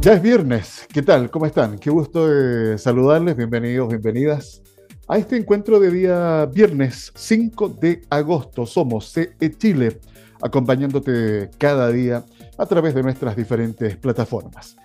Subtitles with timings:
[0.00, 1.30] Ya es viernes, ¿qué tal?
[1.30, 1.78] ¿Cómo están?
[1.78, 4.62] Qué gusto de saludarles, bienvenidos, bienvenidas
[5.06, 8.64] a este encuentro de día viernes 5 de agosto.
[8.64, 10.00] Somos CE Chile,
[10.42, 12.24] acompañándote cada día
[12.56, 14.76] a través de nuestras diferentes plataformas.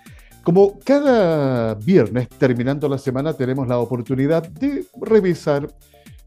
[0.44, 5.74] Como cada viernes, terminando la semana, tenemos la oportunidad de revisar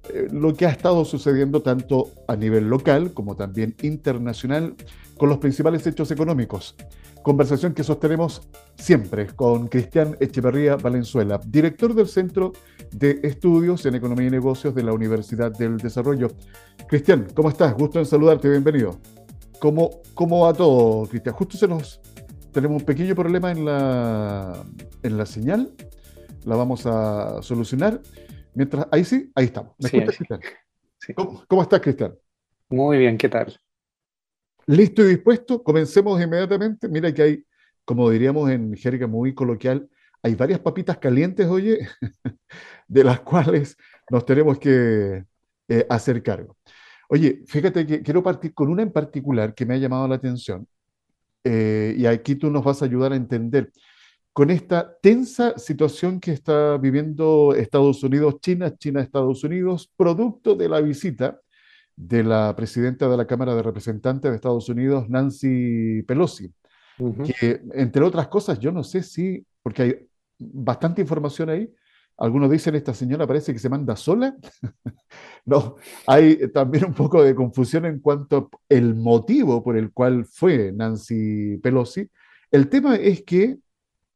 [0.09, 4.73] eh, lo que ha estado sucediendo tanto a nivel local como también internacional
[5.17, 6.76] con los principales hechos económicos.
[7.21, 8.41] Conversación que sostenemos
[8.76, 12.54] siempre con Cristian Echeverría Valenzuela, director del Centro
[12.91, 16.29] de Estudios en Economía y Negocios de la Universidad del Desarrollo.
[16.88, 17.76] Cristian, ¿cómo estás?
[17.76, 18.98] Gusto en saludarte, bienvenido.
[19.59, 21.35] ¿Cómo, cómo va todo, Cristian?
[21.35, 22.02] Justo se nos...
[22.57, 24.65] Tenemos un pequeño problema en la,
[25.03, 25.75] en la señal,
[26.43, 28.02] la vamos a solucionar.
[28.55, 29.75] Mientras, ahí sí, ahí estamos.
[29.77, 30.40] ¿Me escuchas, Cristian?
[31.15, 32.15] ¿Cómo, ¿Cómo estás, Cristian?
[32.70, 33.55] Muy bien, ¿qué tal?
[34.65, 36.90] Listo y dispuesto, comencemos inmediatamente.
[36.90, 37.45] Mira que hay,
[37.85, 39.87] como diríamos en jerga muy coloquial,
[40.23, 41.87] hay varias papitas calientes, oye,
[42.87, 43.77] de las cuales
[44.10, 45.26] nos tenemos que
[45.67, 46.57] eh, hacer cargo.
[47.07, 50.67] Oye, fíjate que quiero partir con una en particular que me ha llamado la atención
[51.43, 53.71] eh, y aquí tú nos vas a ayudar a entender.
[54.34, 60.70] Con esta tensa situación que está viviendo Estados Unidos, China, China, Estados Unidos, producto de
[60.70, 61.40] la visita
[61.96, 66.53] de la presidenta de la Cámara de Representantes de Estados Unidos, Nancy Pelosi,
[67.40, 69.96] que entre otras cosas, yo no sé si, porque hay
[70.38, 71.68] bastante información ahí,
[72.18, 74.35] algunos dicen esta señora parece que se manda sola.
[75.46, 75.75] no,
[76.06, 81.57] hay también un poco de confusión en cuanto al motivo por el cual fue Nancy
[81.57, 82.09] Pelosi.
[82.51, 83.57] El tema es que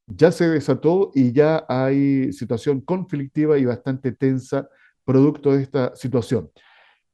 [0.08, 4.68] ya se desató y ya hay situación conflictiva y bastante tensa
[5.06, 6.50] producto de esta situación.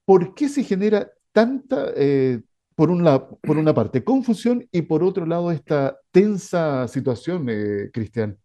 [0.08, 2.41] ¿por qué se genera tanta, eh,
[2.75, 2.89] por,
[3.42, 8.37] por una parte, confusión y por otro lado esta tensa situación, eh, Cristian?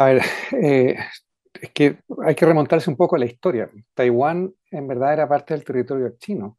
[0.00, 0.22] A ver,
[0.62, 0.96] eh,
[1.54, 3.70] es que hay que remontarse un poco a la historia.
[3.94, 6.56] Taiwán en verdad era parte del territorio chino.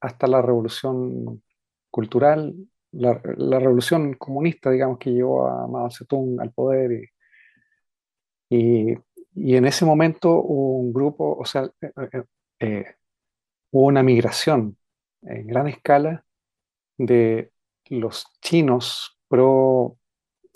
[0.00, 1.42] hasta la revolución
[1.90, 2.54] cultural,
[2.92, 3.14] la,
[3.58, 7.10] revolución comunista, digamos, que llevó a Mao Zedong al poder
[8.50, 8.96] y
[9.36, 12.22] y en ese momento hubo un grupo, o sea, eh, eh,
[12.58, 12.84] eh,
[13.70, 14.78] hubo una migración
[15.22, 16.24] en gran escala
[16.96, 17.52] de
[17.90, 19.98] los chinos pro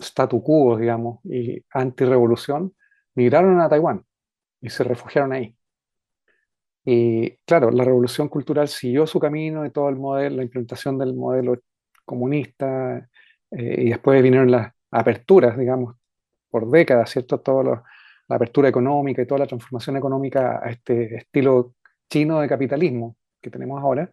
[0.01, 2.75] statu quo, digamos, y anti-revolución,
[3.15, 4.05] migraron a Taiwán
[4.61, 5.57] y se refugiaron ahí.
[6.85, 11.15] Y claro, la revolución cultural siguió su camino y todo el modelo, la implementación del
[11.15, 11.59] modelo
[12.05, 13.09] comunista,
[13.51, 15.97] y después vinieron las aperturas, digamos,
[16.51, 17.41] por décadas, ¿cierto?
[17.63, 17.81] Los
[18.31, 21.75] la apertura económica y toda la transformación económica a este estilo
[22.09, 24.09] chino de capitalismo que tenemos ahora.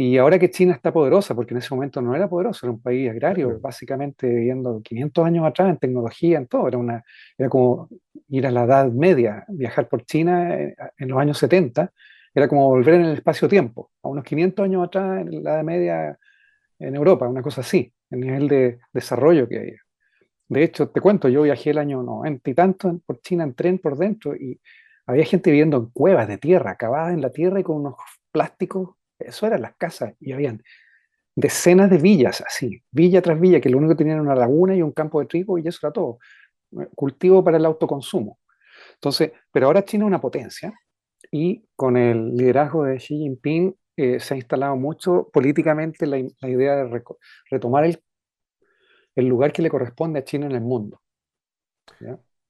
[0.00, 2.80] Y ahora que China está poderosa, porque en ese momento no era poderoso, era un
[2.80, 7.02] país agrario, básicamente viviendo 500 años atrás en tecnología, en todo, era, una,
[7.36, 7.88] era como
[8.28, 11.92] ir a la Edad Media, viajar por China eh, en los años 70,
[12.32, 16.18] era como volver en el espacio-tiempo, a unos 500 años atrás en la Edad Media
[16.78, 19.82] en Europa, una cosa así, el nivel de desarrollo que había.
[20.46, 23.78] De hecho, te cuento, yo viajé el año 90 y tanto por China en tren
[23.80, 24.60] por dentro y
[25.06, 27.94] había gente viviendo en cuevas de tierra, cavadas en la tierra y con unos
[28.30, 28.90] plásticos.
[29.18, 30.62] Eso eran las casas y habían
[31.34, 34.74] decenas de villas así, villa tras villa, que lo único que tenían era una laguna
[34.74, 36.18] y un campo de trigo y eso era todo.
[36.94, 38.38] Cultivo para el autoconsumo.
[38.94, 40.72] Entonces, pero ahora China es una potencia
[41.30, 46.48] y con el liderazgo de Xi Jinping eh, se ha instalado mucho políticamente la, la
[46.48, 47.02] idea de
[47.50, 48.02] retomar el
[49.18, 51.02] el lugar que le corresponde a China en el mundo.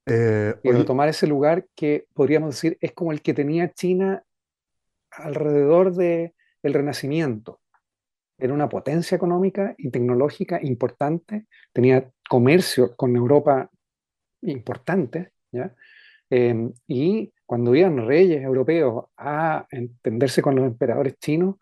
[0.05, 4.23] Eh, y retomar ese lugar que podríamos decir es como el que tenía China
[5.11, 7.61] alrededor del el Renacimiento.
[8.39, 13.69] Era una potencia económica y tecnológica importante, tenía comercio con Europa
[14.43, 15.75] importante, ¿ya?
[16.31, 21.57] Em, y cuando iban reyes europeos a entenderse con los emperadores chinos,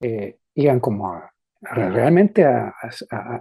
[0.00, 1.22] eh, iban como
[1.62, 2.74] realmente a,
[3.10, 3.40] a,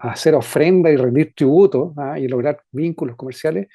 [0.00, 2.18] hacer ofrenda y rendir tributo ¿ah?
[2.18, 3.68] y lograr vínculos comerciales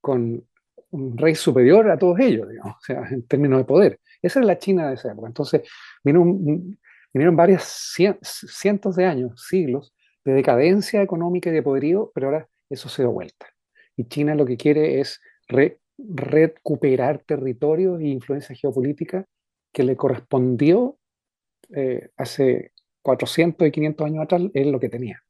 [0.00, 0.46] con
[0.92, 4.00] un rey superior a todos ellos, digamos, o sea, en términos de poder.
[4.20, 5.28] Esa era la China de esa época.
[5.28, 5.62] Entonces,
[6.04, 6.78] vinieron,
[7.12, 9.94] vinieron varios cientos de años, siglos,
[10.24, 13.46] de decadencia económica y de poderío, pero ahora eso se da vuelta.
[13.96, 15.20] Y China lo que quiere es
[15.98, 19.26] recuperar territorios e influencia geopolítica
[19.72, 20.98] que le correspondió
[21.74, 22.72] eh, hace
[23.02, 25.22] 400 y 500 años atrás es lo que tenía.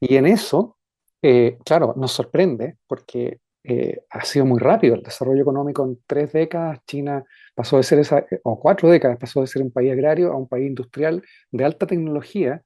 [0.00, 0.78] Y en eso,
[1.20, 6.32] eh, claro, nos sorprende porque eh, ha sido muy rápido el desarrollo económico en tres
[6.32, 6.80] décadas.
[6.86, 7.24] China
[7.54, 10.48] pasó de ser, esa, o cuatro décadas, pasó de ser un país agrario a un
[10.48, 12.62] país industrial de alta tecnología,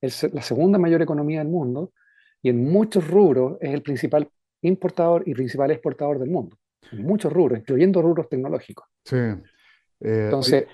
[0.00, 1.92] es la segunda mayor economía del mundo
[2.40, 4.30] y en muchos rubros es el principal
[4.62, 6.56] importador y principal exportador del mundo.
[6.92, 8.86] En muchos rubros, incluyendo rubros tecnológicos.
[9.04, 9.16] Sí.
[9.16, 10.66] Eh, Entonces,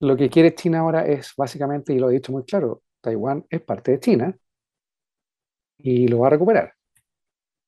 [0.00, 3.60] lo que quiere China ahora es básicamente, y lo he dicho muy claro, Taiwán es
[3.60, 4.36] parte de China
[5.78, 6.72] y lo va a recuperar.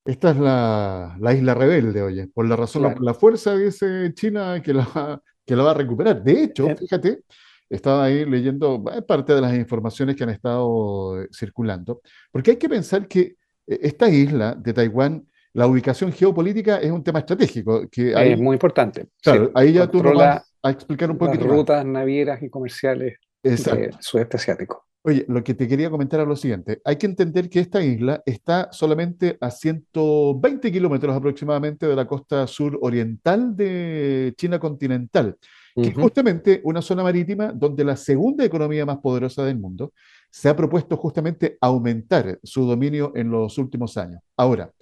[0.06, 4.72] Esta es la, isla rebelde, oye, por la razón, por la fuerza dice China que
[4.72, 6.22] la, que la va a recuperar.
[6.22, 6.76] De hecho, eh.
[6.76, 7.22] fíjate,
[7.68, 12.00] estaba ahí leyendo parte de las informaciones que han estado eh, circulando,
[12.30, 13.20] porque hay que pensar que
[13.66, 17.88] eh, esta isla de Taiwán, la ubicación geopolítica es un tema estratégico.
[17.90, 19.08] Que es muy importante.
[19.22, 23.18] Claro, ahí ya tú nos vas a explicar un poquito las rutas navieras y comerciales
[23.42, 23.58] del
[24.00, 24.84] sudeste asiático.
[25.08, 26.80] Oye, lo que te quería comentar es lo siguiente.
[26.84, 32.44] Hay que entender que esta isla está solamente a 120 kilómetros aproximadamente de la costa
[32.48, 35.36] sur oriental de China continental,
[35.76, 39.92] que es justamente una zona marítima donde la segunda economía más poderosa del mundo
[40.28, 44.20] se ha propuesto justamente aumentar su dominio en los últimos años.
[44.36, 44.72] Ahora,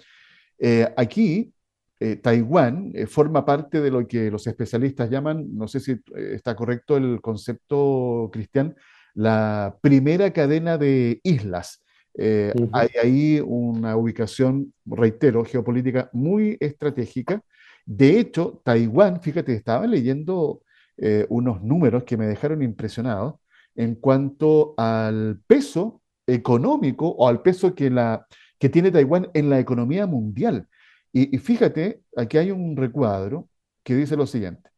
[0.57, 1.53] eh, aquí
[1.99, 6.55] eh, Taiwán eh, forma parte de lo que los especialistas llaman, no sé si está
[6.55, 8.75] correcto el concepto, Cristian,
[9.15, 11.83] la primera cadena de islas.
[12.17, 17.41] Eh, hay ahí una ubicación, reitero, geopolítica muy estratégica.
[17.85, 20.61] De hecho, Taiwán, fíjate, estaba leyendo
[20.97, 23.41] eh, unos números que me dejaron impresionado
[23.75, 28.27] en cuanto al peso económico o al peso que, la,
[28.59, 30.67] que tiene Taiwán en la economía mundial.
[31.13, 33.47] y fíjate, aquí hay un recuadro
[33.83, 34.69] que dice lo siguiente.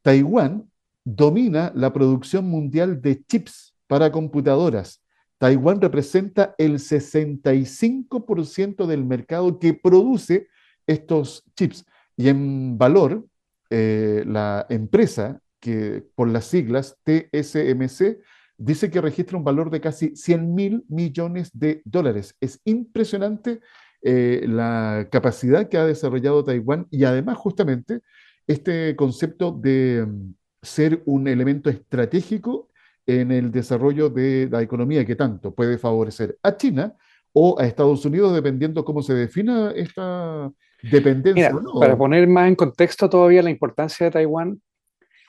[0.00, 0.70] Taiwán
[1.04, 5.04] domina la producción mundial de chips para computadoras.
[5.36, 10.48] Taiwán representa el 65% del mercado que produce
[10.86, 11.84] estos chips.
[12.16, 13.26] Y en valor,
[13.68, 18.22] eh, la empresa, que por las siglas TSMC,
[18.56, 22.34] dice que registra un valor de casi 100 mil millones de dólares.
[22.40, 23.60] Es impresionante
[24.00, 28.00] eh, la capacidad que ha desarrollado Taiwán y además justamente
[28.46, 32.70] este concepto de mm, ser un elemento estratégico
[33.06, 36.96] en el desarrollo de la economía que tanto puede favorecer a China
[37.32, 40.52] o a Estados Unidos, dependiendo cómo se defina esta
[40.82, 41.52] dependencia.
[41.78, 44.60] Para poner más en contexto todavía la importancia de Taiwán,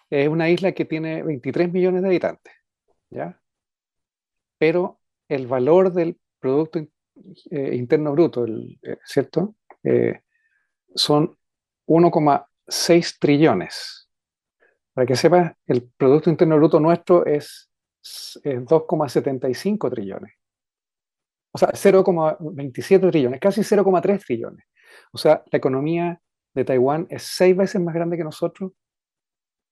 [0.09, 2.53] es una isla que tiene 23 millones de habitantes,
[3.09, 3.39] ¿ya?
[4.59, 6.79] Pero el valor del Producto
[7.49, 9.55] eh, Interno Bruto, eh, ¿cierto?
[9.83, 10.21] Eh,
[10.93, 11.35] son
[11.87, 14.02] 1,6 trillones.
[14.93, 17.69] Para que sepas, el Producto Interno Bruto nuestro es,
[18.03, 20.33] 2,75 trillones.
[21.53, 24.65] O sea, 0,27 trillones, casi 0,3 trillones.
[25.13, 26.19] O sea, la economía
[26.53, 28.71] de Taiwán es seis veces más grande que nosotros,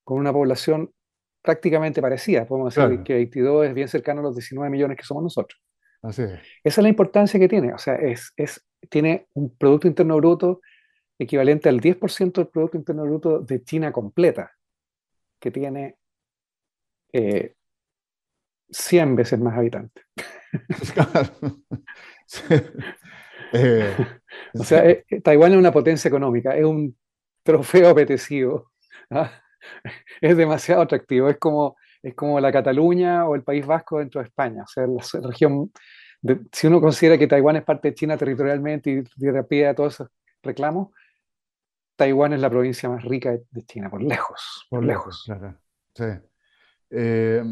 [0.04, 0.94] con una población
[1.42, 2.46] prácticamente parecida.
[2.46, 5.62] Podemos decir que 22 es bien cercano a los 19 millones que somos nosotros.
[6.02, 6.40] Así es.
[6.64, 7.74] Esa es la importancia que tiene.
[7.74, 10.62] O sea, es, es, tiene un Producto Interno Bruto
[11.20, 14.52] equivalente al 10% del Producto Interno Bruto de China completa
[15.42, 15.98] que tiene
[17.12, 17.54] 100
[19.10, 20.06] eh, veces más habitantes.
[23.54, 23.94] Eh,
[24.54, 26.98] o sea, eh, Taiwán es una potencia económica, es un
[27.44, 28.72] trofeo apetecido.
[29.10, 29.30] ¿ah?
[30.22, 34.28] Es demasiado atractivo, es como, es como la Cataluña o el País Vasco dentro de
[34.28, 34.64] España.
[34.64, 35.70] O sea, la región,
[36.52, 39.96] si uno considera que Taiwán es parte de China territorialmente y de pie a todos
[39.96, 40.08] esos
[40.42, 40.92] reclamos,
[42.02, 44.66] Taiwán es la provincia más rica de, China, por lejos.
[44.72, 45.22] Por, lejos.
[45.24, 45.56] Claro.
[45.94, 46.06] Sí.
[46.90, 47.44] Eh,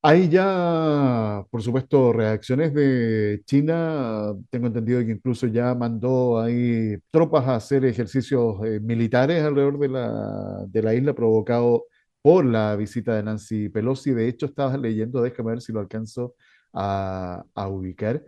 [0.00, 4.32] hay ya, por supuesto, reacciones de China.
[4.48, 9.88] Tengo entendido que incluso ya mandó ahí tropas a hacer ejercicios eh, militares alrededor de
[9.88, 11.84] la, de la isla, provocado
[12.22, 14.12] por la visita de Nancy Pelosi.
[14.12, 16.34] De hecho, estaba leyendo, déjame ver si lo alcanzo
[16.72, 18.24] a, ubicar,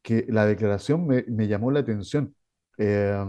[0.00, 2.34] que la declaración me, llamó la atención.
[2.78, 3.26] Eh,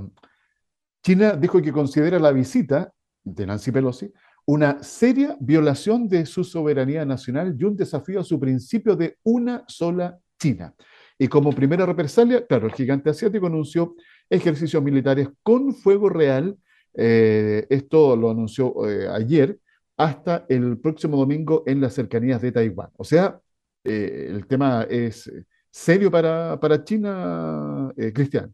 [1.04, 2.92] China dijo que considera la visita
[3.24, 4.12] de Nancy Pelosi
[4.50, 9.64] una seria violación de su soberanía nacional y un desafío a su principio de una
[9.68, 10.74] sola China.
[11.20, 13.96] Y como primera represalia, claro, el gigante asiático anunció
[14.28, 16.58] ejercicios militares con fuego real.
[16.96, 19.60] Eh, esto lo anunció eh, ayer,
[19.98, 22.90] hasta el próximo domingo en las cercanías de Taiwán.
[22.98, 23.40] O sea,
[23.84, 25.32] eh, el tema es
[25.70, 28.52] serio para, para China, Cristian.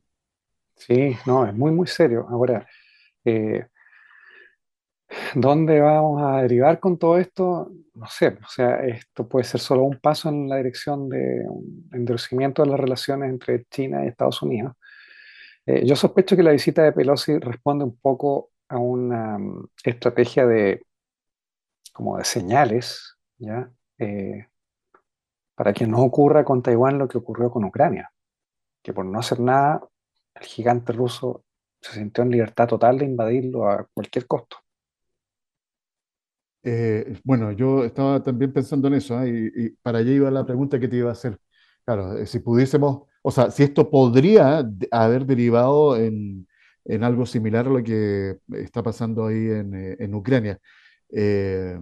[0.76, 2.28] Sí, no, es muy, muy serio.
[2.30, 2.68] Ahora,
[3.26, 3.68] eh,
[5.36, 7.72] ¿Dónde vamos a derivar con todo esto?
[7.94, 11.90] No sé, o sea, esto puede ser solo un paso en la dirección de un
[11.94, 14.74] endurecimiento de las relaciones entre China y Estados Unidos.
[15.66, 20.46] Eh, yo sospecho que la visita de Pelosi responde un poco a una mm, estrategia
[20.48, 20.84] de,
[21.94, 23.72] como de señales, ¿ya?
[24.00, 24.48] Eh,
[25.56, 28.12] para que no ocurra con Taiwán lo que ocurrió con Ucrania,
[28.84, 29.82] que por no hacer nada,
[30.36, 31.44] el gigante ruso
[31.82, 34.58] se sintió en libertad total de invadirlo a cualquier costo.
[36.64, 39.28] Eh, bueno, yo estaba también pensando en eso, ¿ah?
[39.28, 41.40] y, para allá iba la pregunta que te iba a hacer.
[41.86, 46.48] Claro, eh, si pudiésemos, o sea, si esto podría haber derivado en,
[46.86, 50.60] en algo similar a lo que está pasando ahí en, eh, en Ucrania.
[51.10, 51.80] Eh,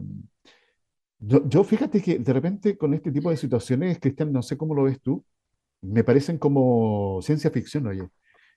[1.20, 4.76] yo, yo fíjate que de repente con este tipo de situaciones, Cristian, no sé cómo
[4.76, 5.26] lo ves tú,
[5.82, 8.10] me parecen como ciencia ficción, oye.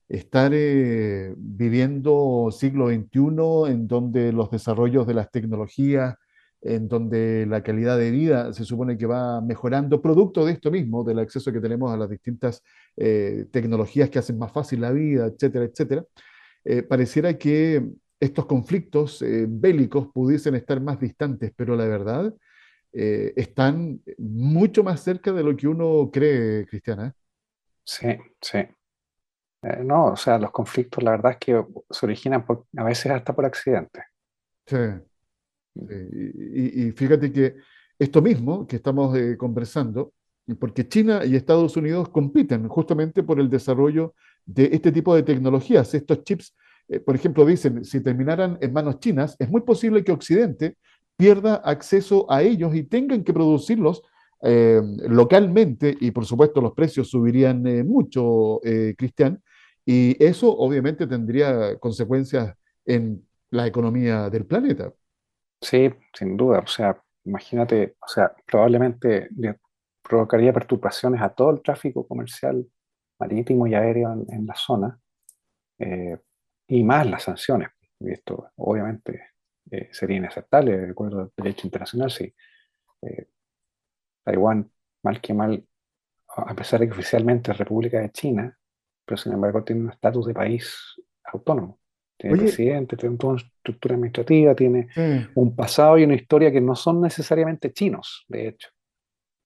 [0.08, 6.14] Estar eh, viviendo siglo XXI en donde los desarrollos de las tecnologías,
[6.60, 11.02] en donde la calidad de vida se supone que va mejorando, producto de esto mismo,
[11.02, 12.62] del acceso que tenemos a las distintas
[12.96, 16.04] eh, tecnologías que hacen más fácil la vida, etcétera, etcétera,
[16.64, 17.84] eh, pareciera que
[18.18, 22.34] estos conflictos bélicos pudiesen estar más distantes, pero la verdad
[22.90, 27.14] están mucho más cerca de lo que uno cree, Cristiana.
[27.84, 28.60] Sí, sí.
[29.62, 33.10] Eh, no, o sea, los conflictos, la verdad es que se originan por- a veces
[33.12, 34.04] hasta por accidente.
[34.66, 34.76] Sí.
[35.74, 37.56] Y, fíjate que
[37.98, 40.12] esto mismo que estamos eh, conversando,
[40.58, 45.92] porque China y Estados Unidos compiten justamente por el desarrollo de este tipo de tecnologías.
[45.94, 46.56] Estos chips,
[46.88, 50.76] eh, por ejemplo, dicen, si terminaran en manos chinas, es muy posible que Occidente
[51.16, 54.02] pierda acceso a ellos y tengan que producirlos
[55.08, 58.60] localmente y por supuesto los precios subirían mucho,
[58.96, 59.42] Cristian,
[59.86, 64.92] y eso obviamente tendría consecuencias en la economía del planeta.
[65.60, 66.58] Sí, sin duda.
[66.58, 69.58] O sea, imagínate, o sea, probablemente le
[70.02, 72.66] provocaría perturbaciones a todo el tráfico comercial
[73.18, 75.00] marítimo y aéreo en, en la zona,
[75.78, 76.18] eh,
[76.68, 77.68] y más las sanciones.
[78.00, 79.30] Y esto obviamente
[79.70, 82.34] eh, sería inaceptable de acuerdo al derecho internacional si
[83.02, 83.28] eh,
[84.24, 84.70] Taiwán,
[85.02, 85.66] mal que mal,
[86.36, 88.58] a pesar de que oficialmente es República de China,
[89.06, 90.74] pero sin embargo tiene un estatus de país
[91.24, 91.80] autónomo.
[92.18, 96.52] Tiene Oye, presidente, tiene toda una estructura administrativa, tiene eh, un pasado y una historia
[96.52, 98.68] que no son necesariamente chinos, de hecho.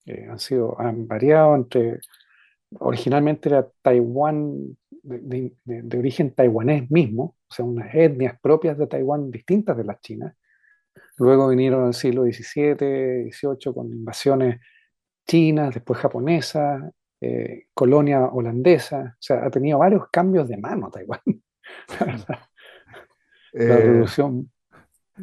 [0.07, 2.01] Eh, han sido, han variado entre,
[2.81, 8.79] originalmente era Taiwán de, de- de- de origen taiwanés mismo, o sea, unas etnias propias
[8.79, 10.35] de Taiwán distintas de las chinas.
[11.19, 14.61] Luego vinieron el siglo XVII, XVIII con invasiones
[15.29, 16.83] chinas, después japonesas,
[17.21, 21.21] eh, colonia holandesa, o sea, ha tenido varios cambios de mano Taiwán.
[23.53, 24.51] La eh, revolución,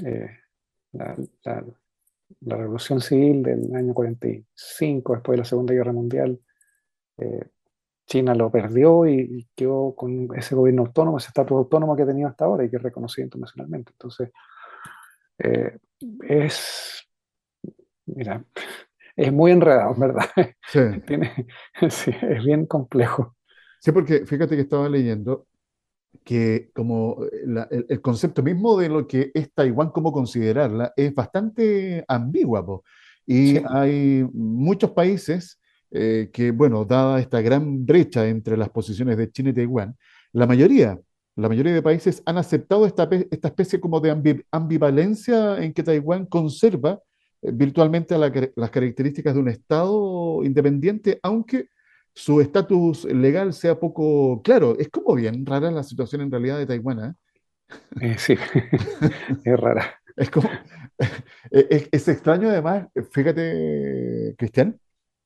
[0.05, 0.29] eh,
[0.91, 1.65] la, la-
[2.41, 6.37] la revolución civil del año 45, después de la Segunda Guerra Mundial,
[7.19, 7.47] eh,
[8.05, 12.07] China lo perdió y, y quedó con ese gobierno autónomo, ese estatus autónomo que ha
[12.07, 13.91] tenido hasta ahora y que es reconocido internacionalmente.
[13.93, 14.31] Entonces,
[15.39, 15.77] eh,
[16.27, 17.07] es,
[18.07, 18.43] mira,
[19.17, 20.25] es muy enredado, en verdad.
[20.65, 21.47] sí, Tiene,
[21.89, 23.35] sí, es bien complejo.
[23.79, 25.47] sí, porque fíjate que estaba leyendo
[26.25, 30.93] que como eh, la- el, el concepto mismo de lo que es Taiwán, cómo considerarla,
[30.95, 32.83] es bastante ambigua, po.
[33.27, 35.59] Y Sí, hay muchos países
[35.91, 39.97] eh, que, bueno, dada esta gran brecha entre las posiciones de China y Taiwán,
[40.33, 40.99] la mayoría,
[41.35, 45.83] la mayoría de países han aceptado esta, esta especie como de ambi- ambivalencia en que
[45.83, 46.99] Taiwán conserva
[47.41, 51.69] eh, virtualmente la car- las características de un Estado independiente, aunque
[52.13, 54.77] su estatus legal sea poco claro.
[54.79, 57.13] Es como bien rara la situación en realidad de Taiwán, ¿eh?
[58.01, 58.35] eh, sí,
[59.45, 59.95] es rara.
[60.15, 60.49] Es como,
[61.51, 64.79] es, es extraño además, fíjate, Cristian,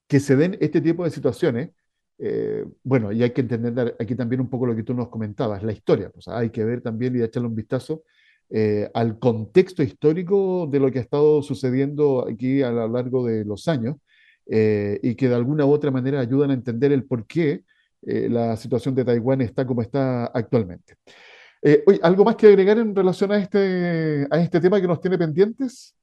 [0.08, 1.72] que se den este tipo de situaciones.
[2.20, 5.64] eh, bueno, y hay que entender aquí también un poco lo que tú nos comentabas,
[5.64, 6.12] la historia.
[6.16, 8.04] O sea, hay que ver también y echarle un vistazo
[8.54, 13.46] eh, al contexto histórico de lo que ha estado sucediendo aquí a lo largo de
[13.46, 13.96] los años
[14.46, 17.64] eh, y que de alguna u otra manera ayudan a entender el por qué
[18.02, 20.96] eh, la situación de Taiwán está como está actualmente.
[21.86, 25.18] Oye, ¿algo más que agregar en relación a este, a este tema que nos tiene
[25.18, 25.96] pendientes?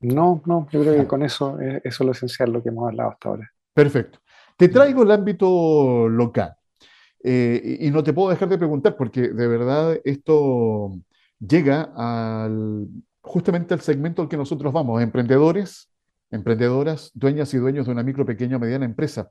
[0.00, 3.10] No, no, yo creo que con eso, eso es lo esencial, lo que hemos hablado
[3.12, 3.50] hasta ahora.
[3.72, 4.18] perfecto.
[4.54, 6.54] Te traigo el ámbito local.
[7.22, 10.92] Y no te puedo dejar de preguntar porque de verdad esto
[11.40, 12.86] llega al,
[13.20, 15.90] justamente al segmento al que nosotros vamos, emprendedores,
[16.30, 19.30] emprendedoras, dueñas y dueños de una micro, pequeña o mediana empresa.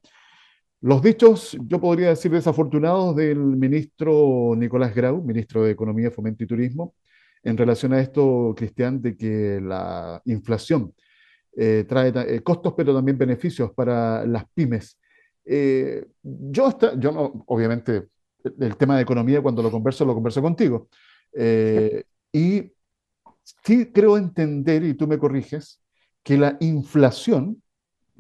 [0.82, 6.48] Los dichos, yo podría decir desafortunados, del ministro Nicolás Grau, ministro de Economía, Fomento y
[6.48, 6.96] Turismo,
[7.44, 10.94] en relación a esto, Cristian, de que la inflación
[11.56, 14.98] eh, trae eh, costos, pero también beneficios para las pymes.
[15.44, 18.08] Eh, yo, hasta, yo no, obviamente,
[18.60, 20.88] el tema de economía, cuando lo converso, lo converso contigo.
[21.34, 22.74] Y
[23.66, 25.82] sí creo entender, y tú me corriges,
[26.24, 27.62] que la inflación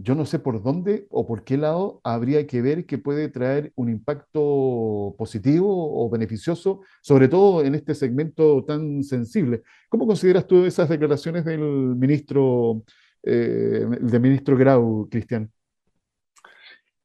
[0.01, 3.73] yo no sé por dónde o por qué lado habría que ver que puede traer
[3.75, 9.61] un impacto positivo o beneficioso, sobre todo en este segmento tan sensible.
[9.89, 12.83] ¿Cómo consideras tú esas declaraciones del ministro,
[13.23, 15.51] eh, del ministro Grau, Cristian?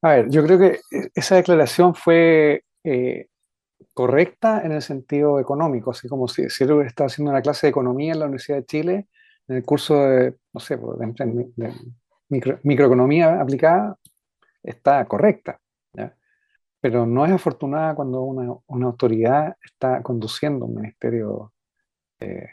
[0.00, 0.80] A ver, yo creo que
[1.16, 3.26] esa declaración fue eh,
[3.94, 7.70] correcta en el sentido económico, así como si, si él estaba haciendo una clase de
[7.70, 9.08] economía en la Universidad de Chile,
[9.48, 11.72] en el curso de, de
[12.28, 13.96] microeconomía aplicada
[14.62, 15.60] está correcta,
[16.80, 21.52] pero no es afortunada cuando una, autoridad está conduciendo un ministerio
[22.20, 22.48] eh,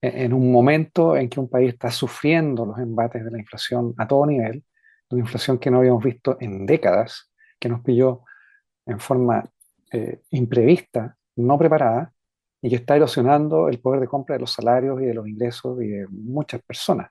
[0.00, 4.06] en un momento en que un país está sufriendo los embates de la inflación a
[4.06, 4.64] todo nivel,
[5.10, 8.22] una inflación que no habíamos visto en décadas, que nos pilló
[8.86, 9.44] en forma
[9.92, 12.12] eh, imprevista, no preparada,
[12.62, 15.82] y que está erosionando el poder de compra de los salarios y de los ingresos
[15.82, 17.10] y de muchas personas.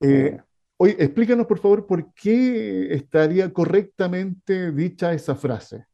[0.00, 0.40] Eh,
[0.78, 5.86] oye, explícanos por favor por qué estaría correctamente dicha esa frase.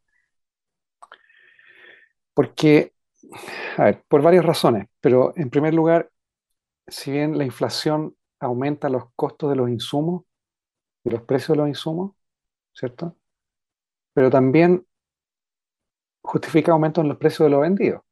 [2.33, 2.93] Porque,
[3.77, 6.09] a ver, por varias razones, pero en primer lugar,
[6.87, 10.23] si bien la inflación aumenta los costos de los insumos
[11.03, 12.13] y los precios de los insumos,
[12.73, 13.17] ¿cierto?
[14.15, 14.87] Pero también
[16.23, 18.03] justifica aumentos en los precios de los vendidos.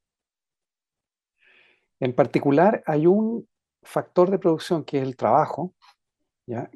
[2.01, 3.49] En particular, hay un
[3.83, 5.75] factor de producción que es el trabajo,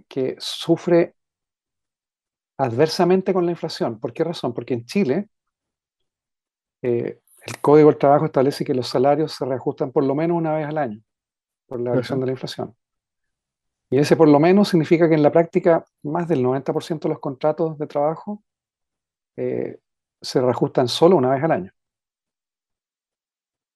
[0.08, 1.14] que sufre
[2.58, 4.00] adversamente con la inflación.
[4.00, 4.52] ¿Por qué razón?
[4.52, 5.28] Porque en Chile
[6.82, 10.54] eh, el Código del Trabajo establece que los salarios se reajustan por lo menos una
[10.54, 11.02] vez al año
[11.66, 12.76] por la variación de la inflación.
[13.90, 17.20] Y ese por lo menos significa que en la práctica más del 90% de los
[17.20, 18.42] contratos de trabajo
[19.36, 19.78] eh,
[20.20, 21.72] se reajustan solo una vez al año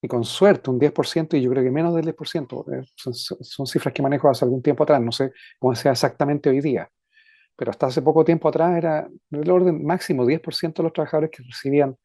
[0.05, 3.93] y con suerte un 10%, y yo creo que menos del 10%, eh, son, cifras
[3.93, 6.89] que manejo hace algún tiempo atrás, no sé cómo sea exactamente hoy día,
[7.55, 11.43] pero hasta hace poco tiempo atrás era del orden máximo 10% de los trabajadores que
[11.43, 11.97] recibían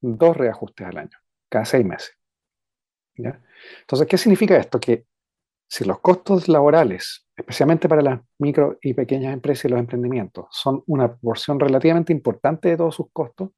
[0.00, 1.18] dos reajustes al año,
[1.48, 2.14] cada seis meses.
[3.16, 4.78] Entonces, ¿qué significa esto?
[4.78, 5.06] Que
[5.68, 10.84] si los costos laborales, especialmente para las micro y pequeñas empresas y los emprendimientos, son
[10.86, 13.50] una porción relativamente importante de todos sus costos,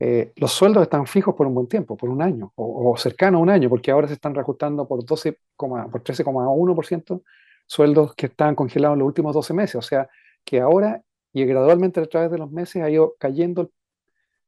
[0.00, 3.40] eh, los sueldos están fijos por un buen tiempo, por un año, o, cercano a
[3.42, 7.22] un año, porque ahora se están reajustando por, 12, por 13,1%
[7.66, 9.76] sueldos que estaban congelados en los últimos 12 meses.
[9.76, 10.08] O sea,
[10.44, 13.70] que ahora y gradualmente a través de los meses ha ido cayendo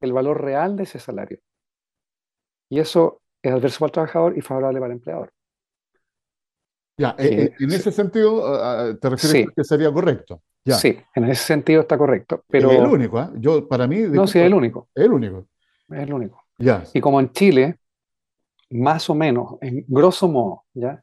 [0.01, 1.39] el, valor real de ese salario.
[2.69, 5.33] Y eso es adverso para el trabajador y favorable para el empleador.
[6.97, 10.43] Ya, eh, eh, en ese sentido, ah, ah, ¿te refieres a que sería correcto?
[10.65, 12.45] Sí, en ese sentido está correcto.
[12.49, 12.71] Pero...
[12.71, 13.29] Es el único, ¿eh?
[13.37, 13.99] Yo, para mí...
[14.03, 14.89] No, sí, es el único.
[14.95, 15.49] Es el único.
[15.91, 16.45] Es el único.
[16.59, 16.85] Ya.
[16.93, 17.79] Y como en Chile,
[18.71, 21.03] más o menos, en grosso modo, ¿ya?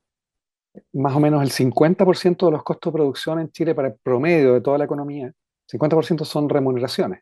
[0.94, 4.54] Más o menos el 50% de los costos de producción en Chile para el promedio
[4.54, 5.34] de toda la economía,
[5.70, 7.22] 50% son remuneraciones.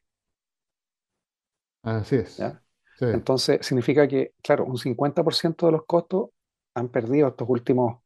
[1.81, 2.37] Así es.
[2.37, 2.61] ¿ya?
[2.99, 6.29] Entonces, significa que, claro, un 50% de los costos
[6.75, 8.01] han perdido estos últimos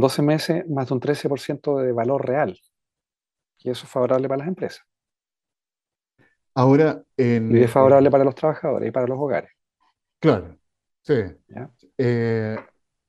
[0.00, 2.58] 12 meses más de un 13% de valor real.
[3.58, 4.84] Y eso es favorable para las empresas.
[6.54, 9.50] Ahora, en, y es favorable para los trabajadores y para los hogares.
[10.18, 10.58] Claro,
[11.02, 11.14] sí.
[11.96, 12.56] Eh,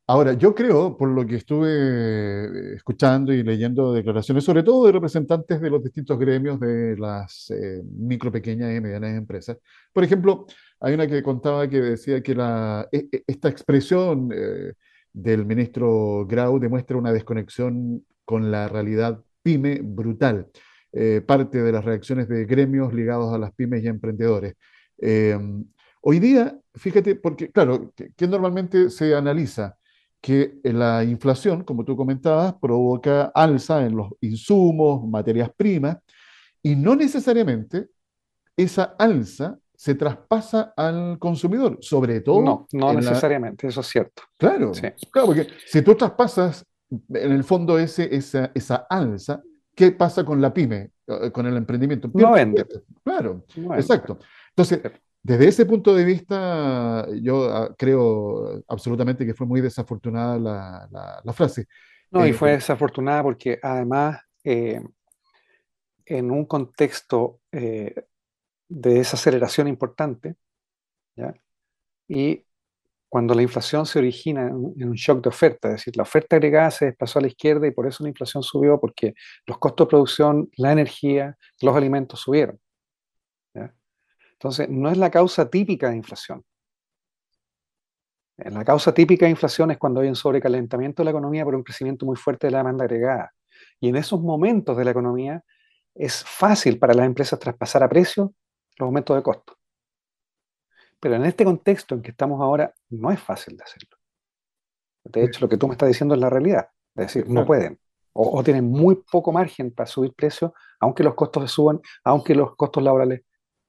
[0.08, 5.60] ahora, yo creo, por lo que estuve escuchando y leyendo declaraciones, sobre todo de representantes
[5.60, 9.58] de los distintos gremios de las eh, micro, pequeñas y medianas empresas.
[9.92, 10.46] Por ejemplo,
[10.80, 14.74] hay una que contaba que decía que la, e, e, esta expresión eh,
[15.14, 20.48] del ministro Grau demuestra una desconexión con la realidad pyme brutal.
[20.94, 24.56] Eh, parte de las reacciones de gremios ligados a las pymes y emprendedores.
[25.02, 25.40] Eh,
[26.02, 29.78] hoy día, fíjate, porque claro, que, normalmente se analiza
[30.20, 35.98] que la inflación, como tú comentabas, provoca alza en los insumos, materias primas,
[36.62, 37.88] y no necesariamente
[38.58, 42.44] esa alza se traspasa al consumidor, sobre todo.
[42.44, 44.22] No, no necesariamente, eso es cierto.
[44.38, 44.74] Claro,
[45.10, 49.42] claro, porque si tú traspasas en el fondo ese, esa, esa alza,
[49.74, 52.12] ¿qué pasa con la pyme, eh, con el emprendimiento?
[52.14, 52.64] No vende.
[53.04, 53.44] Claro,
[53.76, 54.20] exacto.
[54.50, 54.82] Entonces,
[55.24, 61.34] desde ese punto de vista, yo ah, creo absolutamente que fue muy desafortunada la, la,
[61.34, 61.66] frase.
[62.12, 64.80] No, y eh, fue desafortunada porque además, eh,
[66.06, 67.40] en un contexto
[68.72, 70.36] de desaceleración importante,
[71.16, 71.34] ¿ya?
[72.08, 72.46] y
[73.10, 76.72] cuando la inflación se origina en un shock de oferta, es decir, la oferta agregada
[76.72, 79.14] se desplazó a la izquierda y por eso la inflación subió, porque
[79.46, 82.58] los costos de producción, la energía, los alimentos subieron.
[84.34, 86.44] Entonces, no es la causa típica de inflación.
[88.38, 91.64] La causa típica de inflación es cuando hay un sobrecalentamiento de la economía por un
[91.64, 93.34] crecimiento muy fuerte de la demanda agregada.
[93.80, 95.44] Y en esos momentos de la economía
[95.94, 98.34] es fácil para las empresas traspasar a precio
[98.82, 99.58] los aumentos de costos.
[101.00, 103.98] Pero en este contexto en que estamos ahora, no es fácil de hacerlo.
[105.04, 106.70] De hecho, lo que tú me estás diciendo es la realidad.
[106.96, 107.80] Es decir, no pueden.
[108.14, 112.56] O, tienen muy poco margen para subir precios, aunque los costos se suban, aunque los
[112.56, 113.22] costos laborales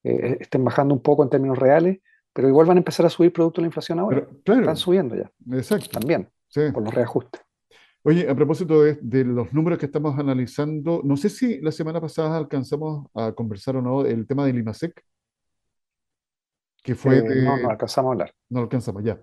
[0.02, 2.00] eh, estén bajando un poco en términos reales,
[2.32, 4.26] pero igual van a empezar a subir producto de la inflación ahora.
[4.44, 5.30] Están subiendo ya.
[5.52, 5.90] Exacto.
[5.90, 6.28] También,
[6.72, 7.40] por los reajustes.
[8.04, 12.36] Oye, a propósito de, los números que estamos analizando, no sé si la semana pasada
[12.36, 15.04] alcanzamos a conversar o no el tema del IMASEC,
[16.82, 18.34] que fue eh, No, no alcanzamos a hablar.
[18.48, 19.20] No alcanzamos, ya.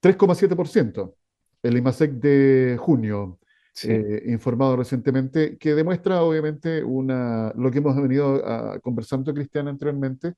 [0.00, 1.14] 3,7%,
[1.62, 3.38] el IMASEC de junio,
[3.82, 10.32] eh, informado recientemente, que demuestra obviamente una, lo que hemos venido a, conversando, Cristian, anteriormente,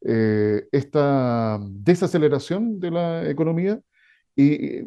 [0.00, 3.78] eh, esta desaceleración de la economía
[4.34, 4.82] y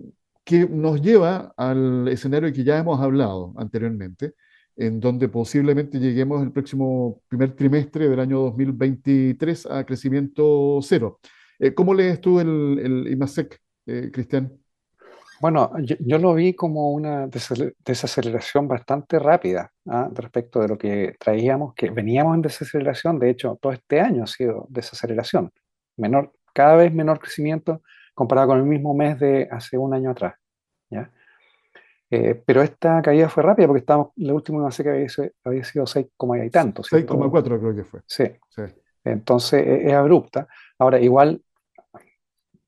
[0.50, 4.34] que nos lleva al escenario que ya hemos hablado anteriormente,
[4.76, 11.20] en donde posiblemente lleguemos el próximo primer trimestre del año 2023 a crecimiento cero.
[11.60, 14.52] Eh, ¿Cómo lees tú el, el IMASEC, eh, Cristian?
[15.40, 20.10] Bueno, yo, lo vi como una desaceleración bastante rápida ¿ah?
[20.16, 24.28] respecto de lo que traíamos, que veníamos en desaceleración, de hecho, todo este año ha
[24.28, 25.52] sido desaceleración,
[25.96, 27.84] menor, cada vez menor crecimiento,
[28.20, 30.36] comparado con el mismo mes de hace un año atrás.
[30.90, 31.10] ¿ya?
[32.12, 35.08] Eh, pero esta caída fue rápida porque estábamos, la última vez que había,
[35.46, 36.06] había sido 6,
[36.46, 36.84] y tanto.
[36.84, 38.02] 6,4 creo que fue.
[38.06, 38.26] Sí.
[39.06, 40.50] Entonces e, es, abrupta.
[40.78, 41.42] Ahora, igual,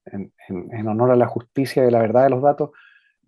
[0.05, 2.69] en, en, honor a la justicia y la verdad de los datos,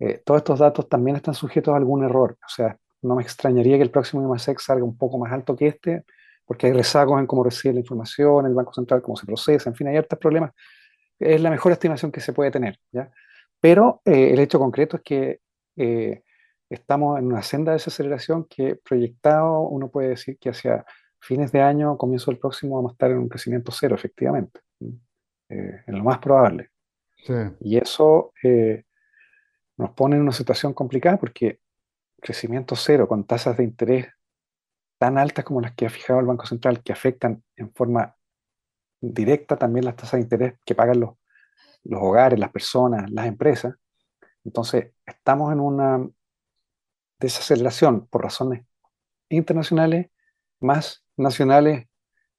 [0.00, 2.38] eh, todos estos datos también están sujetos a algún error.
[2.40, 5.66] O sea, no me extrañaría que el próximo IMASEC salga un poco más alto que
[5.66, 6.04] este,
[6.46, 9.76] porque hay rezagos en cómo recibe la información, el Banco Central, cómo se procesa, en
[9.76, 10.52] fin, hay hartos problemas
[11.18, 12.78] es la mejor estimación que se puede tener.
[12.92, 13.10] ¿ya?
[13.60, 15.40] Pero eh, el hecho concreto es que
[15.76, 16.22] eh,
[16.68, 20.84] estamos en una senda de desaceleración que proyectado uno puede decir que hacia
[21.20, 24.60] fines de año, comienzo del próximo, vamos a estar en un crecimiento cero, efectivamente,
[25.48, 26.70] eh, en lo más probable.
[27.60, 28.32] Y eso
[29.78, 31.60] nos pone en una situación complicada porque
[32.20, 34.08] crecimiento cero con tasas de interés
[34.98, 38.14] tan altas como las que ha fijado el Banco Central, que afectan en forma
[39.12, 41.10] directa también las tasas de interés que pagan los,
[41.84, 43.74] los hogares, las personas, las empresas.
[44.44, 46.08] Entonces, estamos en una
[47.18, 48.64] desaceleración por razones
[49.28, 50.10] internacionales
[50.60, 51.86] más nacionales,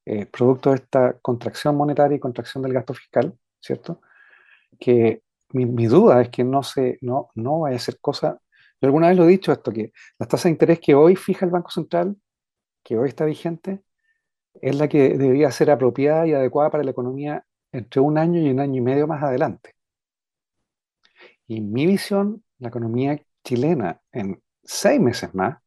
[0.05, 4.01] eh, producto de esta contracción monetaria y contracción del gasto fiscal, ¿cierto?
[4.79, 5.23] Que
[5.53, 8.39] mi, duda es que no, se, no, no vaya a ser cosa.
[8.81, 11.45] Yo alguna vez lo he dicho esto, que las tasas de interés que hoy fija
[11.45, 12.17] el Banco Central,
[12.83, 13.81] que hoy está vigente,
[14.61, 18.49] es la que debería ser apropiada y adecuada para la economía entre un año y
[18.49, 19.75] un año y medio más adelante.
[21.47, 25.57] Y mi visión, la economía chilena en seis meses más,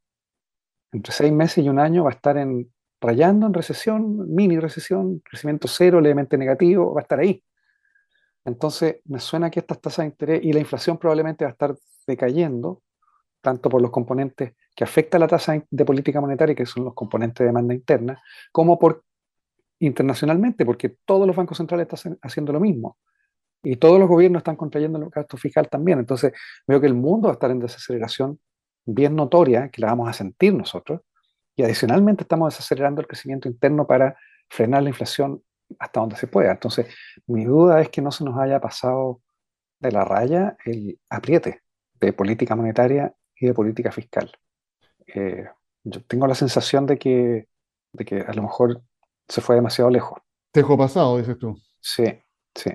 [0.92, 5.20] entre seis meses y un año, va a estar en, rayando en recesión, mini recesión,
[5.20, 7.42] crecimiento cero, levemente negativo, va a estar ahí.
[8.44, 11.76] Entonces, me suena que estas tasas de interés y la inflación probablemente va a estar
[12.06, 12.82] decayendo,
[13.40, 17.40] tanto por los componentes que afecta la tasa de política monetaria, que son los componentes
[17.40, 19.02] de demanda interna, como por
[19.80, 22.96] internacionalmente, porque todos los bancos centrales están haciendo lo mismo.
[23.60, 25.98] Y todos los gobiernos están contrayendo el gasto fiscal también.
[25.98, 26.32] Entonces,
[26.64, 28.38] veo que el mundo va a estar en desaceleración
[28.84, 31.00] bien notoria, que la vamos a sentir nosotros.
[31.56, 34.16] Y adicionalmente estamos desacelerando el crecimiento interno para
[34.48, 35.42] frenar la inflación
[35.80, 36.52] hasta donde se pueda.
[36.52, 36.86] Entonces,
[37.26, 39.22] mi duda es que no se nos haya pasado
[39.80, 41.62] de la raya el apriete
[41.94, 44.30] de política monetaria y de política fiscal.
[45.14, 45.46] Eh,
[45.84, 47.48] yo tengo la sensación de que,
[47.92, 48.82] de que a lo mejor
[49.28, 50.20] se fue demasiado lejos.
[50.52, 51.56] Tejo pasado, dices tú.
[51.80, 52.04] Sí,
[52.54, 52.70] sí.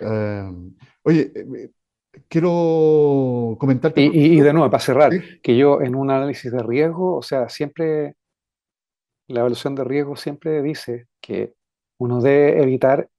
[0.00, 0.52] Eh,
[1.02, 1.70] oye, eh,
[2.28, 4.02] quiero comentarte.
[4.02, 5.12] Y, de nuevo, para cerrar,
[5.42, 8.16] que yo en un análisis de riesgo, o sea, siempre
[9.28, 11.54] la evaluación de riesgo siempre dice que
[11.98, 13.10] uno debe evitar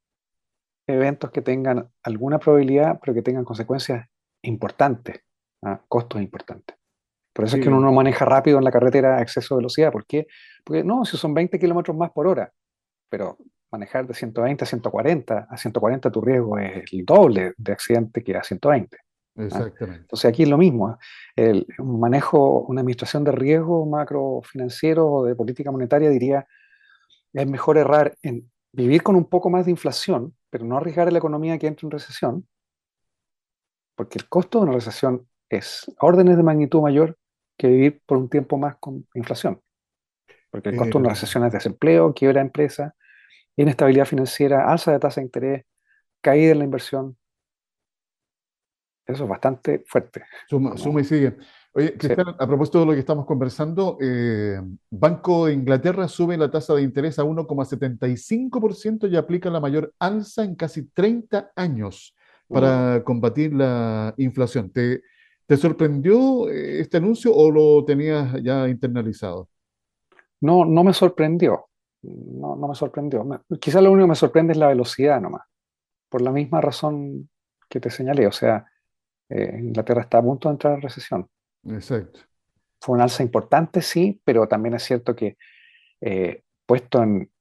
[0.88, 4.08] eventos que tengan alguna probabilidad, pero que tengan consecuencias
[4.42, 5.22] importantes,
[5.62, 5.82] ¿ah?
[5.88, 6.79] costos importantes.
[7.34, 9.92] Por eso es que uno no maneja rápido en la carretera a exceso de velocidad.
[9.92, 10.28] ¿Por qué?
[10.64, 12.52] Porque no, si son 20 kilómetros más por hora,
[13.08, 13.38] pero
[13.72, 18.36] manejar de 120 a 140, a 140 tu riesgo es el doble de accidente que
[18.36, 18.98] a 120.
[18.98, 19.44] ¿ah?
[19.44, 20.02] Exactamente.
[20.02, 20.88] Entonces aquí es lo mismo.
[20.88, 21.00] ¿ah?
[21.36, 26.48] El, un manejo, una administración de riesgo macrofinanciero o de política monetaria diría,
[27.34, 31.12] es mejor errar en vivir con un poco más de inflación, pero no arriesgar a
[31.12, 32.48] la economía que entre en recesión,
[33.96, 37.18] porque el costo de una recesión es órdenes de magnitud mayor
[37.58, 39.62] que vivir por un tiempo más con inflación.
[40.50, 42.96] Porque el costo de una eh, recesión es desempleo, quiebra de empresa,
[43.56, 45.66] inestabilidad financiera, alza de tasa de interés,
[46.22, 47.18] caída en la inversión.
[49.06, 50.24] Eso es bastante fuerte.
[50.48, 51.36] Suma, y sigue.
[51.74, 54.60] Oye, Cristian, a propósito de lo que estamos conversando, eh,
[54.90, 60.44] Banco de Inglaterra sube la tasa de interés a 1,75% y aplica la mayor alza
[60.44, 62.16] en casi 30 años
[62.48, 64.72] para combatir la inflación.
[64.72, 65.02] ¿Te,
[65.50, 69.50] ¿Te sorprendió eh, este anuncio o lo tenías ya internalizado?
[70.42, 71.70] No, no me sorprendió.
[72.04, 73.26] No, no me sorprendió.
[73.60, 75.42] quizás lo único que me sorprende es la velocidad nomás,
[76.08, 77.32] por la misma razón
[77.68, 78.28] que te señalé.
[78.28, 78.64] O sea,
[79.28, 81.28] eh, Inglaterra está a punto de entrar en recesión.
[81.64, 82.20] Exacto.
[82.80, 85.36] Fue una alza importante, sí, pero también es cierto que
[86.00, 87.32] eh, puesto en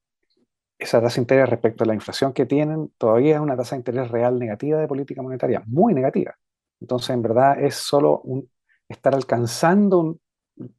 [0.79, 3.81] esa tasa de interés respecto a la inflación que tienen, todavía es una tasa de
[3.81, 6.39] interés real negativa de política monetaria, muy negativa.
[6.81, 8.49] Entonces, en verdad, es solo un,
[8.89, 10.19] estar alcanzando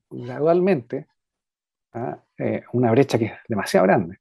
[0.10, 1.08] gradualmente
[1.94, 2.22] ¿ah?
[2.38, 4.18] eh, una brecha que es demasiado grande.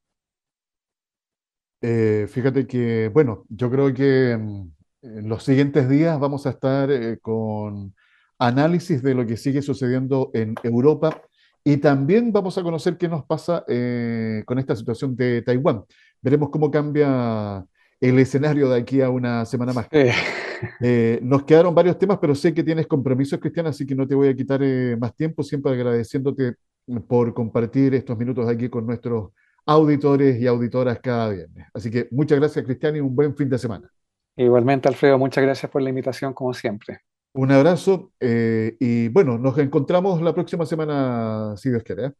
[1.81, 4.71] Eh, fíjate que, bueno, yo creo que mm,
[5.03, 7.95] en los siguientes días vamos a estar eh, con
[8.39, 11.23] análisis de lo que sigue sucediendo en Europa
[11.65, 13.65] y también vamos a conocer qué nos pasa
[14.47, 15.85] con esta situación de Taiwán.
[16.23, 17.67] Veremos cómo cambia
[18.01, 19.89] el escenario de aquí a una semana más.
[20.81, 24.15] Eh, nos quedaron varios temas, pero sé que tienes compromisos, Cristian, así que no te
[24.15, 26.55] voy a quitar eh, más tiempo, siempre agradeciéndote
[27.07, 29.31] por compartir estos minutos aquí con nuestros
[29.67, 31.67] auditores y auditoras cada viernes.
[31.75, 33.91] Así que muchas gracias, Cristian, y un buen fin de semana.
[34.37, 37.01] Igualmente, Alfredo, muchas gracias por la invitación, como siempre.
[37.35, 42.13] Un abrazo eh, y bueno, nos encontramos la próxima semana, si Dios quiere.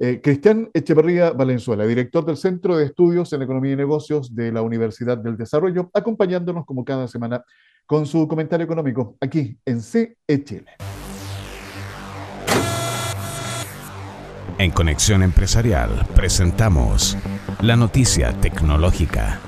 [0.00, 4.62] Eh, Cristian Echeverría Valenzuela, director del Centro de Estudios en Economía y Negocios de la
[4.62, 7.44] Universidad del Desarrollo, acompañándonos como cada semana
[7.84, 10.66] con su comentario económico aquí en CECHL.
[14.58, 17.16] En Conexión Empresarial presentamos
[17.60, 19.40] la noticia tecnológica.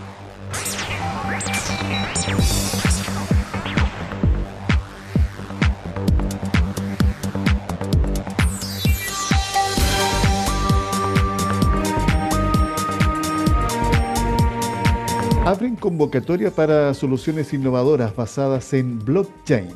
[15.61, 19.69] Abren convocatoria para soluciones innovadoras basadas en blockchain.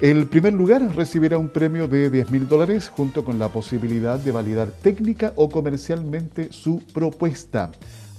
[0.00, 4.30] El primer lugar recibirá un premio de 10 mil dólares junto con la posibilidad de
[4.30, 7.72] validar técnica o comercialmente su propuesta.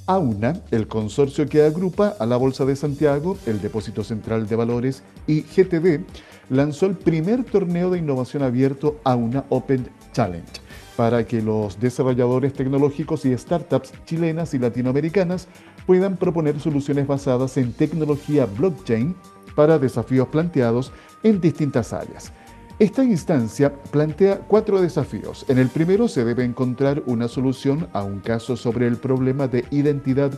[0.07, 5.01] AUNA, el consorcio que agrupa a la Bolsa de Santiago, el Depósito Central de Valores
[5.25, 6.01] y GTD,
[6.49, 13.23] lanzó el primer torneo de innovación abierto AUNA Open Challenge para que los desarrolladores tecnológicos
[13.23, 15.47] y startups chilenas y latinoamericanas
[15.89, 19.15] puedan proponer soluciones basadas en tecnología blockchain
[19.55, 20.91] para desafíos planteados
[21.23, 22.31] en distintas áreas.
[22.77, 25.47] Esta instancia plantea cuatro desafíos.
[25.49, 29.65] En el primero se debe encontrar una solución a un caso sobre el problema de
[29.71, 30.31] identidad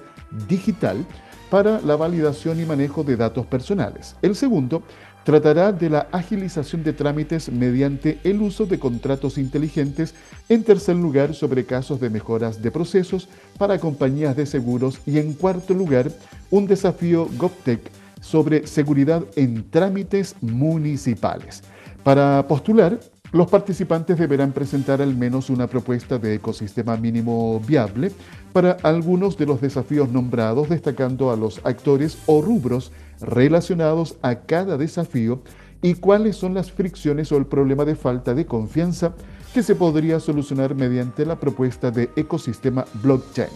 [0.47, 1.05] digital
[1.49, 4.15] para la validación y manejo de datos personales.
[4.21, 4.83] El segundo
[5.23, 10.13] tratará de la agilización de trámites mediante el uso de contratos inteligentes.
[10.49, 14.99] En tercer lugar, sobre casos de mejoras de procesos para compañías de seguros.
[15.05, 16.11] Y en cuarto lugar,
[16.49, 17.81] un desafío GovTech
[18.21, 21.63] sobre seguridad en trámites municipales.
[22.03, 22.99] Para postular,
[23.31, 28.11] los participantes deberán presentar al menos una propuesta de ecosistema mínimo viable
[28.51, 32.91] para algunos de los desafíos nombrados, destacando a los actores o rubros
[33.21, 35.41] relacionados a cada desafío
[35.81, 39.13] y cuáles son las fricciones o el problema de falta de confianza
[39.53, 43.49] que se podría solucionar mediante la propuesta de ecosistema blockchain.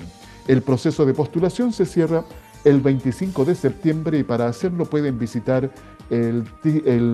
[0.47, 2.23] El proceso de postulación se cierra
[2.63, 5.71] el 25 de septiembre y para hacerlo pueden visitar
[6.09, 6.45] el,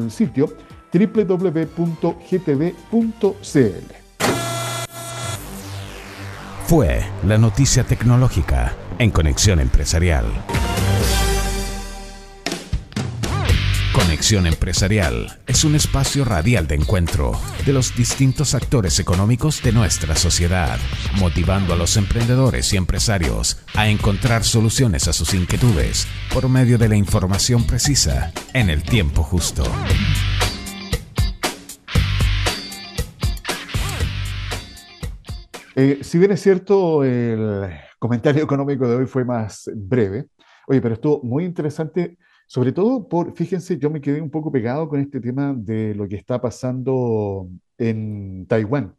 [0.10, 0.50] sitio
[0.94, 2.82] www.gtv.cl.
[6.66, 10.26] Fue la noticia tecnológica en Conexión Empresarial.
[13.92, 20.16] Conexión Empresarial es un espacio radial de encuentro de los distintos actores económicos de nuestra
[20.16, 20.80] sociedad,
[21.20, 26.88] motivando a los emprendedores y empresarios a encontrar soluciones a sus inquietudes por medio de
[26.88, 29.64] la información precisa en el tiempo justo.
[35.76, 40.28] Eh, si bien es cierto, el comentario económico de hoy fue más breve,
[40.68, 42.18] oye, pero estuvo muy interesante
[42.52, 46.06] sobre todo por, fíjense, yo me quedé un poco pegado con este tema de lo
[46.06, 48.94] que está pasando en Taiwán,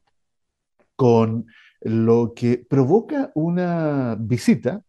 [0.96, 1.44] con
[1.82, 4.82] lo que provoca una visita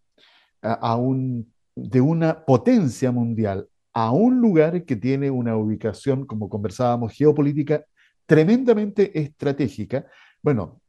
[0.62, 7.12] a, un, de una potencia mundial a un lugar que tiene una ubicación, como conversábamos,
[7.12, 7.84] geopolítica
[8.26, 10.06] tremendamente estratégica.
[10.43, 10.82] Bueno,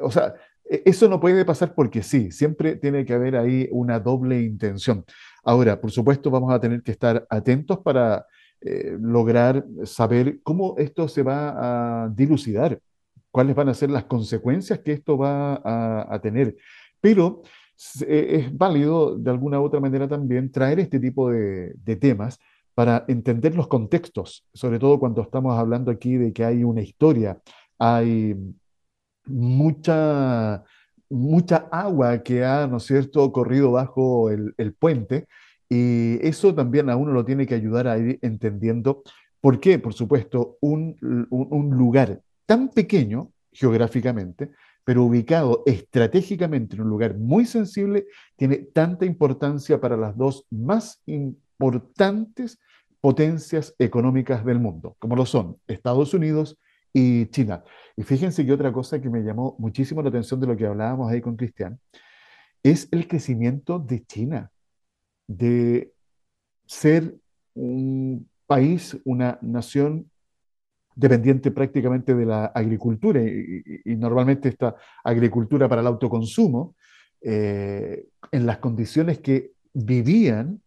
[0.00, 0.34] o sea,
[0.68, 5.04] e, eso no puede pasar porque sí, siempre tiene que haber ahí una doble intención.
[5.44, 8.26] Ahora, por supuesto, vamos a tener que estar atentos para
[8.60, 12.80] eh, lograr saber cómo esto se va a dilucidar,
[13.30, 16.56] cuáles van a ser las consecuencias que esto va a, tener.
[17.00, 17.42] Pero
[18.06, 22.38] e, es válido de alguna u otra manera también traer este tipo de, temas
[22.74, 27.40] para entender los contextos, sobre todo cuando estamos hablando aquí de que hay una historia,
[27.78, 28.36] hay
[29.26, 30.64] mucha,
[31.08, 35.26] mucha agua que ha, ¿no es cierto?, corrido bajo el, puente,
[35.68, 39.02] y eso también a uno lo tiene que ayudar a ir entendiendo
[39.40, 40.96] por qué, por supuesto, un,
[41.30, 44.50] un lugar tan pequeño geográficamente,
[44.84, 48.06] pero ubicado estratégicamente en un lugar muy sensible,
[48.36, 52.58] tiene tanta importancia para las dos más importantes
[53.00, 56.58] potencias económicas del mundo, como lo son Estados Unidos
[56.92, 57.62] y China.
[57.96, 61.10] Y fíjense que otra cosa que me llamó muchísimo la atención de lo que hablábamos
[61.10, 61.78] ahí con Cristian,
[62.62, 64.50] es el crecimiento de China,
[65.26, 65.92] de
[66.66, 67.14] ser
[67.54, 70.10] un país, una nación
[70.94, 76.74] dependiente prácticamente de la agricultura y, normalmente esta agricultura para el autoconsumo,
[77.22, 80.60] eh, en las condiciones que vivían,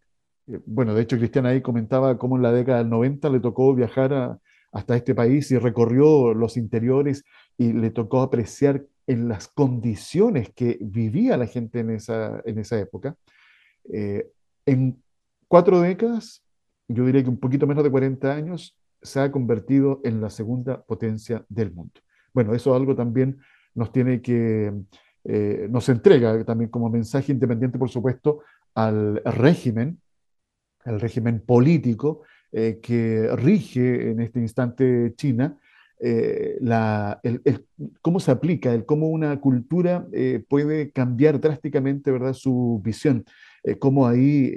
[0.46, 3.74] eh, bueno, de hecho Cristian ahí comentaba cómo en la década del 90 le tocó
[3.74, 4.38] viajar
[4.74, 7.24] hasta este país y recorrió los interiores
[7.56, 12.78] y le tocó apreciar en las condiciones que vivía la gente en esa, en esa
[12.80, 13.16] época.
[13.92, 14.28] Eh,
[14.66, 15.00] en
[15.46, 16.42] cuatro décadas,
[16.88, 20.82] yo diría que un poquito menos de 40 años, se ha convertido en la segunda
[20.82, 22.00] potencia del mundo.
[22.32, 23.38] Bueno, eso algo también
[23.74, 24.72] nos tiene que,
[25.24, 28.40] eh, nos entrega también como mensaje independiente, por supuesto,
[28.74, 30.00] al régimen,
[30.84, 32.22] al régimen político
[32.56, 35.58] eh, que rige en este instante China,
[36.00, 37.20] eh, la,
[38.00, 40.06] cómo se aplica, el cómo una cultura
[40.48, 42.32] puede cambiar drásticamente ¿verdad?
[42.32, 43.24] su visión,
[43.78, 44.54] cómo ahí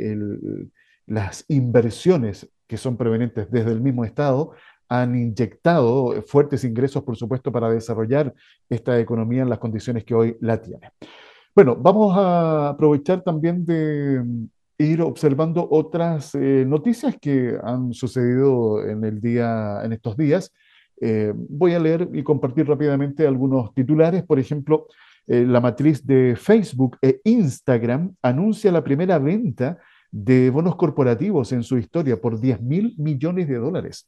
[1.07, 4.51] las inversiones que son provenientes desde el mismo Estado,
[4.89, 8.33] han inyectado fuertes ingresos, por supuesto, para desarrollar
[8.69, 10.91] esta economía en las condiciones que hoy la tiene.
[11.55, 14.23] Bueno, vamos a aprovechar también de
[14.77, 20.53] ir observando otras eh, noticias que han sucedido en el día, en estos días.
[21.01, 24.23] Eh, voy a leer y compartir rápidamente algunos titulares.
[24.23, 24.87] Por ejemplo,
[25.27, 29.77] eh, la matriz de Facebook e Instagram anuncia la primera venta
[30.11, 34.07] de bonos corporativos en su historia por 10 mil millones de dólares.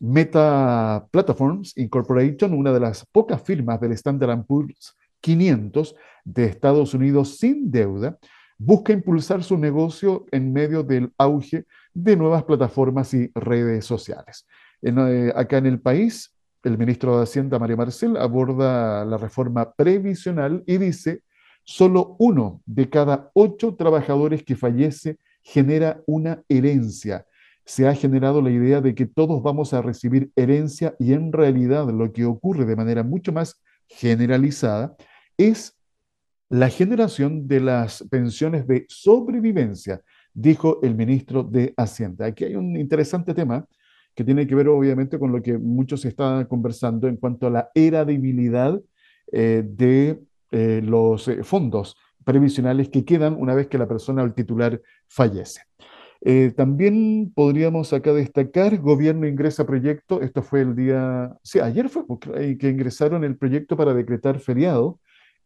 [0.00, 7.36] Meta Platforms Incorporation, una de las pocas firmas del Standard Poor's 500 de Estados Unidos
[7.38, 8.16] sin deuda,
[8.58, 14.46] busca impulsar su negocio en medio del auge de nuevas plataformas y redes sociales.
[14.82, 20.62] Eh, acá en el país, el ministro de Hacienda, Mario Marcel, aborda la reforma previsional
[20.66, 21.22] y dice
[21.70, 27.26] Solo uno de cada ocho trabajadores que fallece genera una herencia.
[27.66, 31.90] Se ha generado la idea de que todos vamos a recibir herencia y en realidad
[31.90, 34.96] lo que ocurre de manera mucho más generalizada
[35.36, 35.77] es
[36.50, 40.00] la generación de las pensiones de sobrevivencia,
[40.32, 42.26] dijo el ministro de Hacienda.
[42.26, 43.66] Aquí hay un interesante tema
[44.14, 47.70] que tiene que ver obviamente con lo que muchos están conversando en cuanto a la
[47.74, 48.80] heredibilidad
[49.30, 54.26] eh, de eh, los eh, fondos previsionales que quedan una vez que la persona o
[54.26, 55.62] el titular fallece.
[56.20, 62.04] Eh, también podríamos acá destacar, gobierno ingresa proyecto, esto fue el día, sí, ayer fue
[62.58, 64.98] que ingresaron el proyecto para decretar feriado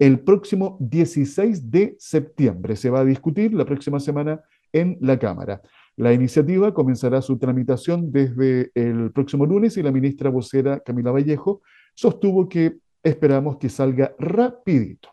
[0.02, 2.74] el próximo 16 de septiembre.
[2.74, 5.62] Se va a discutir la próxima semana en la Cámara.
[5.94, 11.62] La iniciativa comenzará su tramitación desde el próximo lunes y la ministra vocera Camila Vallejo
[11.94, 15.10] sostuvo que esperamos que salga rapidito.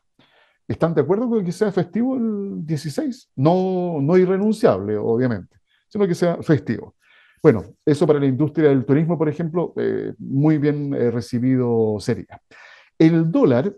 [0.67, 3.33] ¿Están de acuerdo con que sea festivo el 16?
[3.35, 6.95] No, no irrenunciable, obviamente, sino que sea festivo.
[7.43, 12.41] Bueno, eso para la industria del turismo, por ejemplo, eh, muy bien eh, recibido sería.
[12.97, 13.71] El dólar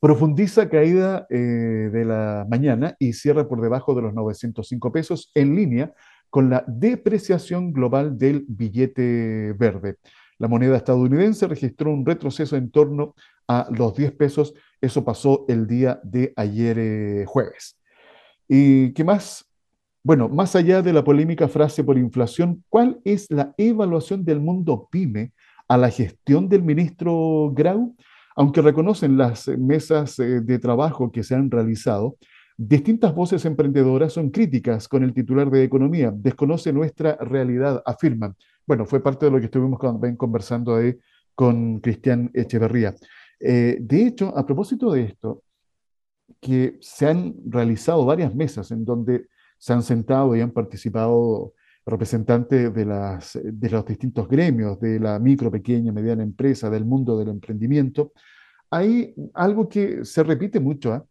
[0.00, 1.36] profundiza caída eh,
[1.92, 5.92] de la mañana y cierra por debajo de los 905 pesos en línea
[6.30, 9.96] con la depreciación global del billete verde.
[10.38, 13.14] La moneda estadounidense registró un retroceso en torno
[13.48, 14.54] a los 10 pesos.
[14.80, 17.76] Eso pasó el día de ayer eh, jueves.
[18.46, 19.44] ¿Y qué más?
[20.04, 24.88] Bueno, más allá de la polémica frase por inflación, ¿cuál es la evaluación del mundo
[24.90, 25.32] PYME
[25.66, 27.96] a la gestión del ministro Grau?
[28.38, 32.16] Aunque reconocen las mesas eh, de trabajo que se han realizado,
[32.60, 38.34] Distintas voces emprendedoras son críticas con el titular de Economía, desconoce nuestra realidad, afirman.
[38.66, 39.78] Bueno, fue parte de lo que estuvimos
[40.16, 40.98] conversando ahí
[41.36, 42.96] con Cristian Echeverría.
[43.38, 45.44] Eh, de hecho, a propósito de esto,
[46.40, 51.52] que se han realizado varias mesas en donde se han sentado y han participado
[51.88, 52.84] representantes de,
[53.70, 58.12] los distintos gremios, de la micro, pequeña, mediana empresa, del mundo del emprendimiento,
[58.70, 61.02] hay algo que se repite mucho, ¿eh?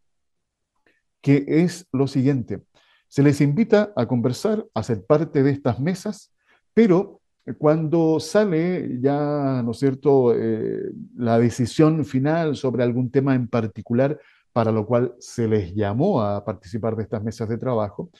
[1.20, 2.62] que es lo siguiente.
[3.08, 6.32] Se les invita a conversar, a ser parte de estas mesas,
[6.74, 7.20] pero
[7.58, 14.20] cuando sale ya, ¿no es cierto?, eh, la decisión final sobre algún tema en particular
[14.52, 18.10] para lo cual se les llamó a participar de estas mesas de trabajo,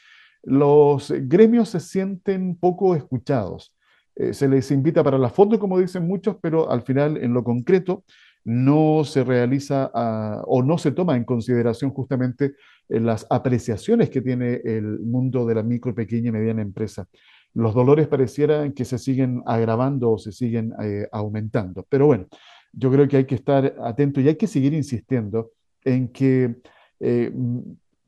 [0.42, 3.74] los gremios se sienten poco escuchados.
[4.16, 7.44] Eh, se les invita para la foto, como dicen muchos, pero al final, en lo
[7.44, 8.04] concreto,
[8.44, 12.54] no se realiza ah, o no se toma en consideración justamente
[12.88, 17.06] eh, las apreciaciones que tiene el mundo de la micro, pequeña y mediana empresa.
[17.54, 21.86] Los dolores parecieran que se siguen agravando o se siguen eh, aumentando.
[21.88, 22.26] Pero bueno,
[22.72, 25.52] yo creo que hay que estar atento y hay que seguir insistiendo
[25.84, 26.56] en que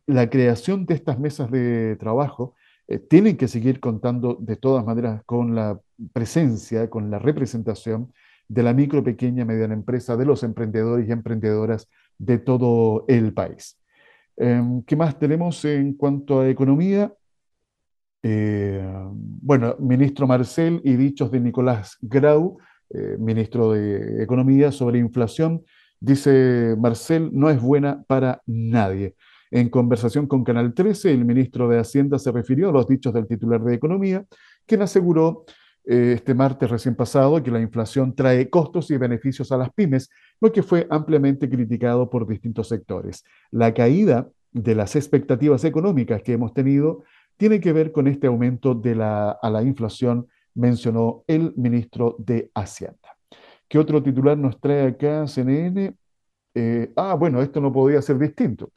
[0.06, 2.54] la creación de estas mesas de trabajo
[2.88, 5.80] eh, tienen que seguir contando de todas maneras con la
[6.12, 8.12] presencia, con la representación
[8.48, 11.88] de la micro, pequeña, mediana empresa, de los emprendedores y emprendedoras
[12.18, 13.78] de todo el país.
[14.36, 17.12] Em, ¿Qué más tenemos en cuanto a economía?
[18.22, 18.84] Eh,
[19.14, 22.58] bueno, ministro Marcel y dichos de Nicolás Grau,
[22.90, 25.62] eh, ministro de Economía, sobre inflación.
[26.00, 29.14] Dice Marcel, no es buena para nadie.
[29.50, 33.26] En conversación con Canal 13, el ministro de Hacienda se refirió a los dichos del
[33.26, 34.24] titular de Economía,
[34.64, 35.44] quien aseguró
[35.84, 40.08] eh, este martes recién pasado que la inflación trae costos y beneficios a las pymes,
[40.40, 43.24] lo que fue ampliamente criticado por distintos sectores.
[43.50, 47.02] La caída de las expectativas económicas que hemos tenido
[47.36, 52.50] tiene que ver con este aumento de la, a la inflación, mencionó el ministro de
[52.54, 53.16] Hacienda.
[53.66, 55.94] ¿Qué otro titular nos trae acá CNN?
[56.54, 58.70] Eh, ah, bueno, esto no podía ser distinto.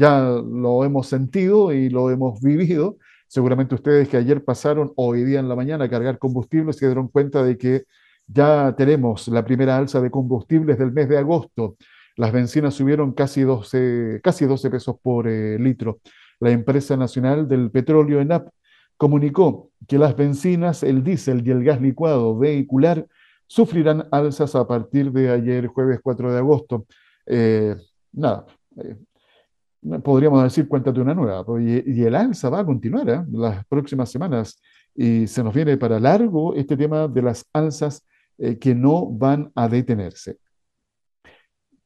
[0.00, 2.96] Ya lo hemos sentido y lo hemos vivido.
[3.26, 7.08] Seguramente ustedes que ayer pasaron hoy día en la mañana a cargar combustible se dieron
[7.08, 7.84] cuenta de que
[8.26, 11.76] ya tenemos la primera alza de combustibles del mes de agosto.
[12.16, 16.00] Las bencinas subieron casi 12, casi 12 pesos por eh, litro.
[16.38, 18.48] La empresa nacional del petróleo ENAP
[18.96, 23.06] comunicó que las bencinas, el diésel y el gas licuado vehicular
[23.46, 26.86] sufrirán alzas a partir de ayer, jueves 4 de agosto.
[27.26, 27.76] Eh,
[28.12, 28.46] nada,
[28.82, 28.96] eh,
[30.02, 31.44] podríamos decir, cuéntate una nueva.
[31.60, 33.24] Y, el alza va a continuar ¿eh?
[33.32, 34.60] las próximas semanas.
[34.94, 38.06] Y se nos viene para largo este tema de las alzas
[38.38, 40.38] eh, que no van a detenerse.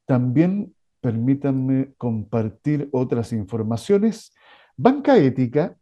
[0.07, 4.35] También permítanme compartir otras informaciones.
[4.77, 5.77] Banca Ética,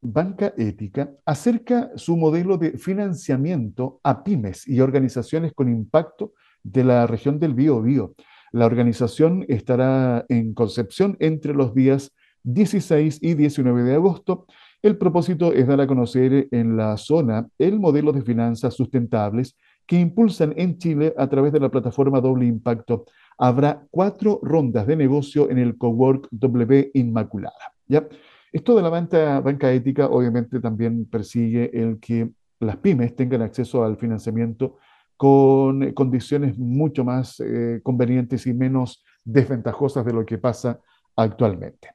[0.00, 7.06] Banca Ética acerca su modelo de financiamiento a pymes y organizaciones con impacto de la
[7.06, 8.14] región del Bío-Bío.
[8.56, 14.46] La organización estará en Concepción entre los días 16 y 19 de agosto.
[14.80, 20.00] El propósito es dar a conocer en la zona el modelo de finanzas sustentables que
[20.00, 23.04] impulsan en Chile a través de la plataforma Doble Impacto.
[23.36, 27.74] Habrá cuatro rondas de negocio en el Cowork W Inmaculada.
[27.86, 28.08] ¿ya?
[28.50, 32.30] Esto de la banca, banca ética obviamente también persigue el que
[32.60, 34.78] las pymes tengan acceso al financiamiento
[35.16, 40.78] con condiciones mucho más eh, convenientes y menos desventajosas de lo que pasa
[41.16, 41.90] actualmente.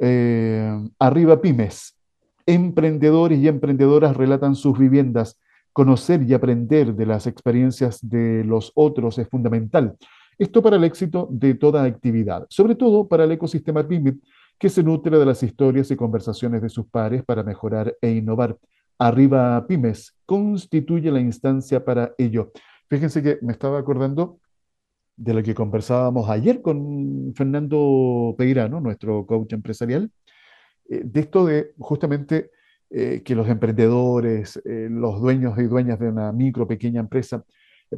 [0.00, 1.96] Eh, arriba pymes.
[2.46, 5.40] Emprendedores y emprendedoras relatan sus viviendas.
[5.72, 9.96] Conocer y aprender de las experiencias de los otros es fundamental.
[10.38, 14.18] Esto para el éxito de toda actividad, sobre todo para el ecosistema PYME,
[14.58, 18.56] que se nutre de las historias y conversaciones de sus pares para mejorar e innovar.
[18.98, 22.52] Arriba Pymes constituye la instancia para ello.
[22.88, 24.38] Fíjense que me estaba acordando
[25.16, 30.10] de lo que conversábamos ayer con Fernando Peirano, nuestro coach empresarial,
[30.88, 32.50] eh, de esto de justamente
[32.90, 37.44] eh, que los emprendedores, eh, los dueños y dueñas de una micro, pequeña empresa,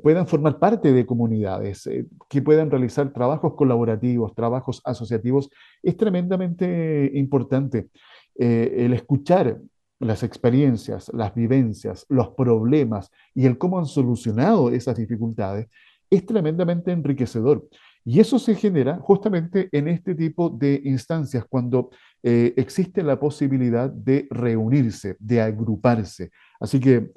[0.03, 1.89] puedan formar parte de comunidades,
[2.29, 5.49] que puedan realizar trabajos colaborativos, trabajos asociativos,
[5.83, 7.89] es tremendamente importante.
[8.35, 9.59] el escuchar
[9.99, 15.69] las experiencias, las vivencias, los problemas y el cómo han solucionado esas dificultades
[16.11, 17.67] es tremendamente enriquecedor.
[18.05, 21.91] Y eso se genera justamente en este tipo de instancias, cuando
[22.23, 26.31] eh, existe la posibilidad de reunirse, de agruparse.
[26.61, 27.11] Así que,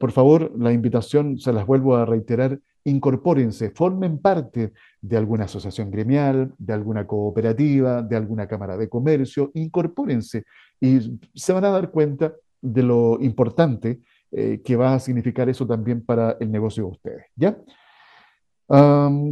[0.00, 5.90] por favor, la invitación se las vuelvo a reiterar incorpórense, formen parte de alguna asociación
[5.90, 10.44] gremial, de alguna cooperativa, de alguna cámara de comercio, incorpórense
[10.80, 15.66] y se van a dar cuenta de lo importante eh, que va a significar eso
[15.66, 17.56] también para el negocio de ustedes, ¿ya?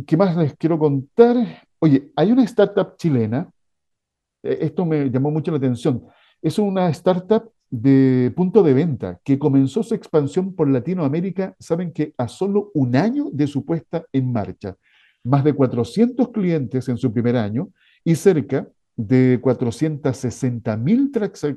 [0.06, 1.36] ¿Qué más les quiero contar?
[1.78, 3.50] Oye, hay una startup chilena,
[4.42, 6.04] eh, esto me llamó mucho la atención,
[6.42, 12.12] es una startup de punto de venta que comenzó su expansión por Latinoamérica, saben que
[12.18, 14.76] a solo un año de su puesta en marcha,
[15.22, 17.70] más de 400 clientes en su primer año
[18.04, 18.66] y cerca
[18.96, 21.12] de 460 mil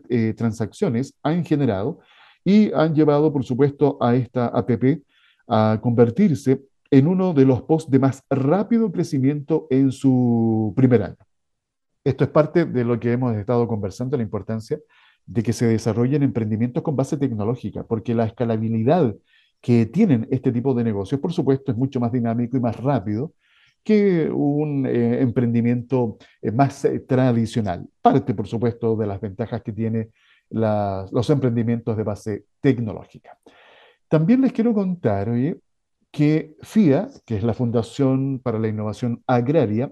[0.10, 2.00] eh, transacciones han generado
[2.46, 5.04] y han llevado, por supuesto, a esta APP
[5.48, 6.62] a convertirse
[6.92, 11.18] en uno de los posts de más rápido crecimiento en su primer año.
[12.04, 14.80] Esto es parte de lo que hemos estado conversando, la importancia
[15.26, 19.16] de que se desarrollen emprendimientos con base tecnológica, porque la escalabilidad
[19.62, 23.34] que tienen este tipo de negocios, por supuesto, es mucho más dinámico y más rápido
[23.84, 27.88] que un eh, emprendimiento eh, más eh, tradicional.
[28.02, 30.10] Parte, por supuesto, de las ventajas que tiene
[30.50, 33.40] los emprendimientos de base tecnológica.
[34.08, 35.58] También les quiero contar, oye,
[36.12, 39.92] que FIA, que es la Fundación para la Innovación Agraria,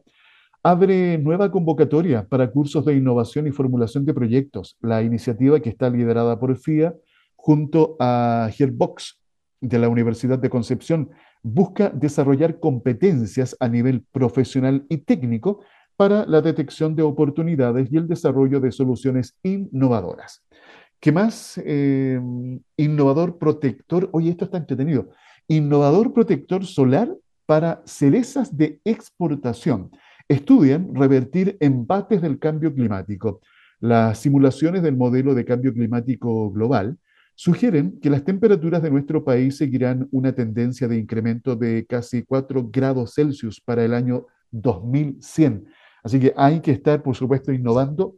[0.64, 4.78] abre nueva convocatoria para cursos de innovación y formulación de proyectos.
[4.82, 6.94] La iniciativa que está liderada por FIA
[7.36, 9.20] junto a Gearbox
[9.60, 11.10] de la Universidad de Concepción
[11.44, 15.62] busca desarrollar competencias a nivel profesional y técnico
[15.96, 20.44] para la detección de oportunidades y el desarrollo de soluciones innovadoras.
[21.00, 21.60] ¿Qué más?
[21.66, 22.20] Eh,
[22.78, 24.10] innovador protector.
[24.12, 25.10] Oye, esto está entretenido
[25.48, 27.14] innovador protector solar
[27.46, 29.92] para cerezas de exportación.
[30.32, 33.42] Estudian revertir empates del cambio climático.
[33.82, 36.98] Las simulaciones del modelo de cambio climático global
[37.36, 42.70] sugieren que las temperaturas de nuestro país seguirán una tendencia de incremento de casi 4
[42.72, 45.66] grados Celsius para el año 2100.
[46.02, 48.16] Así que hay que estar, por supuesto, innovando,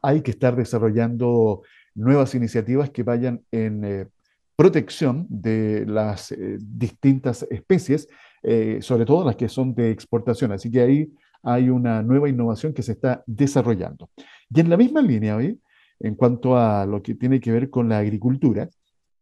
[0.00, 1.62] hay que estar desarrollando
[1.96, 4.06] nuevas iniciativas que vayan en eh,
[4.54, 8.06] protección de las eh, distintas especies,
[8.44, 10.52] eh, sobre todo las que son de exportación.
[10.52, 11.12] Así que ahí
[11.42, 14.10] hay una nueva innovación que se está desarrollando.
[14.50, 15.60] Y en la misma línea, hoy,
[16.00, 18.68] en cuanto a lo que tiene que ver con la agricultura,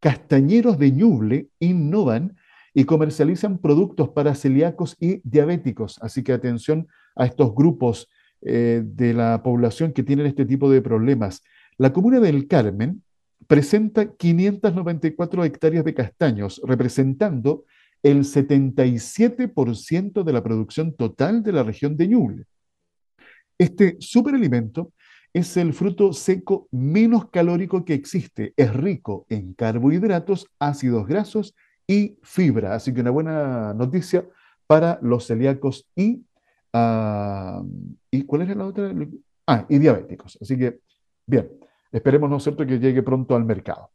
[0.00, 2.36] castañeros de Ñuble innovan
[2.72, 5.98] y comercializan productos para celíacos y diabéticos.
[6.00, 8.08] Así que atención a estos grupos
[8.42, 11.42] eh, de la población que tienen este tipo de problemas.
[11.76, 13.02] La comuna del Carmen
[13.46, 17.64] presenta 594 hectáreas de castaños, representando
[18.02, 22.44] el 77% de la producción total de la región de Ñuble.
[23.58, 24.92] Este superalimento
[25.32, 28.52] es el fruto seco menos calórico que existe.
[28.56, 31.54] Es rico en carbohidratos, ácidos grasos
[31.86, 32.74] y fibra.
[32.74, 34.26] Así que una buena noticia
[34.66, 36.24] para los celíacos y...
[36.72, 37.62] Ah,
[38.10, 38.92] ¿Y cuál era la otra?
[39.46, 40.38] Ah, y diabéticos.
[40.40, 40.80] Así que,
[41.26, 41.50] bien.
[41.92, 43.90] Esperemos, ¿no es cierto?, que llegue pronto al mercado.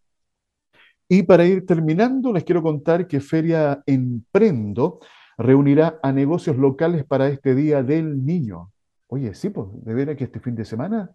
[1.07, 4.99] Y para ir terminando, les quiero contar que Feria Emprendo
[5.37, 8.71] reunirá a negocios locales para este Día del Niño.
[9.07, 11.11] Oye, sí, pues, de veras que este fin de semana,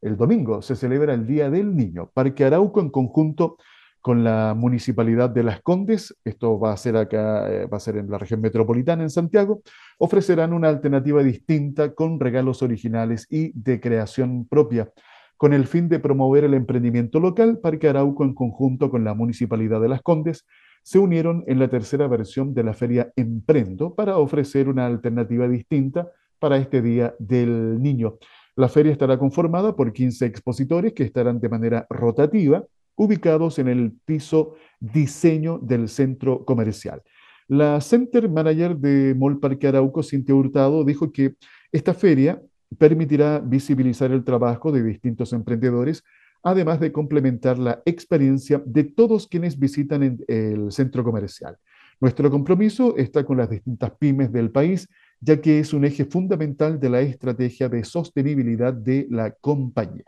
[0.00, 2.10] el domingo, se celebra el Día del Niño.
[2.14, 3.58] Parque Arauco, en conjunto
[4.00, 7.96] con la Municipalidad de Las Condes, esto va a ser acá, eh, va a ser
[7.96, 9.62] en la región metropolitana, en Santiago,
[9.98, 14.90] ofrecerán una alternativa distinta con regalos originales y de creación propia
[15.36, 19.80] con el fin de promover el emprendimiento local, Parque Arauco, en conjunto con la Municipalidad
[19.80, 20.46] de Las Condes,
[20.82, 26.10] se unieron en la tercera versión de la feria Emprendo para ofrecer una alternativa distinta
[26.38, 28.18] para este Día del Niño.
[28.56, 32.64] La feria estará conformada por 15 expositores que estarán de manera rotativa
[32.96, 37.02] ubicados en el piso diseño del centro comercial.
[37.48, 41.34] La Center Manager de Mall Parque Arauco, Cintia Hurtado, dijo que
[41.72, 42.40] esta feria
[42.78, 46.02] permitirá visibilizar el trabajo de distintos emprendedores,
[46.42, 51.56] además de complementar la experiencia de todos quienes visitan el centro comercial.
[52.00, 54.88] Nuestro compromiso está con las distintas pymes del país,
[55.20, 60.04] ya que es un eje fundamental de la estrategia de sostenibilidad de la compañía.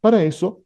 [0.00, 0.62] Para eso,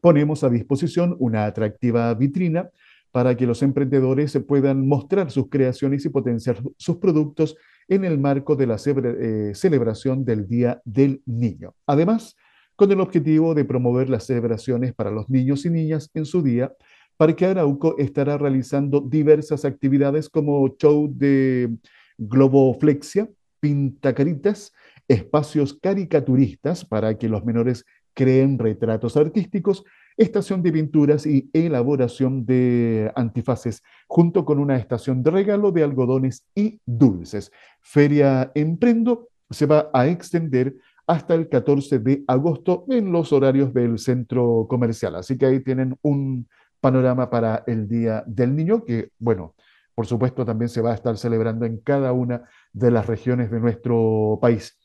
[0.00, 2.70] ponemos a disposición una atractiva vitrina
[3.12, 7.56] para que los emprendedores puedan mostrar sus creaciones y potenciar sus productos
[7.88, 11.74] en el marco de la eh, celebración del Día del Niño.
[11.86, 12.36] Además,
[12.76, 16.72] con el objetivo de promover las celebraciones para los niños y niñas en su día,
[17.16, 21.76] Parque Arauco estará realizando diversas actividades como show de
[22.18, 23.28] globoflexia,
[23.60, 24.72] pintacaritas,
[25.06, 29.84] espacios caricaturistas para que los menores creen retratos artísticos
[30.16, 36.44] estación de pinturas y elaboración de antifaces, junto con una estación de regalo de algodones
[36.54, 37.50] y dulces.
[37.80, 40.74] Feria Emprendo se va a extender
[41.06, 45.16] hasta el 14 de agosto en los horarios del centro comercial.
[45.16, 46.48] Así que ahí tienen un
[46.80, 49.54] panorama para el Día del Niño, que, bueno,
[49.94, 53.60] por supuesto también se va a estar celebrando en cada una de las regiones de
[53.60, 54.78] nuestro país.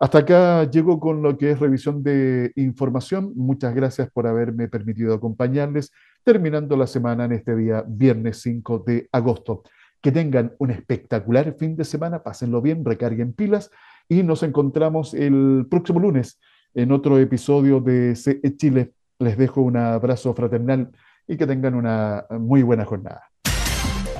[0.00, 3.32] Hasta acá llego con lo que es revisión de información.
[3.36, 5.92] Muchas gracias por haberme permitido acompañarles,
[6.24, 9.62] terminando la semana en este día, viernes 5 de agosto.
[10.00, 13.70] Que tengan un espectacular fin de semana, pásenlo bien, recarguen pilas
[14.08, 16.38] y nos encontramos el próximo lunes
[16.74, 18.92] en otro episodio de CE Chile.
[19.18, 20.90] Les dejo un abrazo fraternal
[21.26, 23.33] y que tengan una muy buena jornada.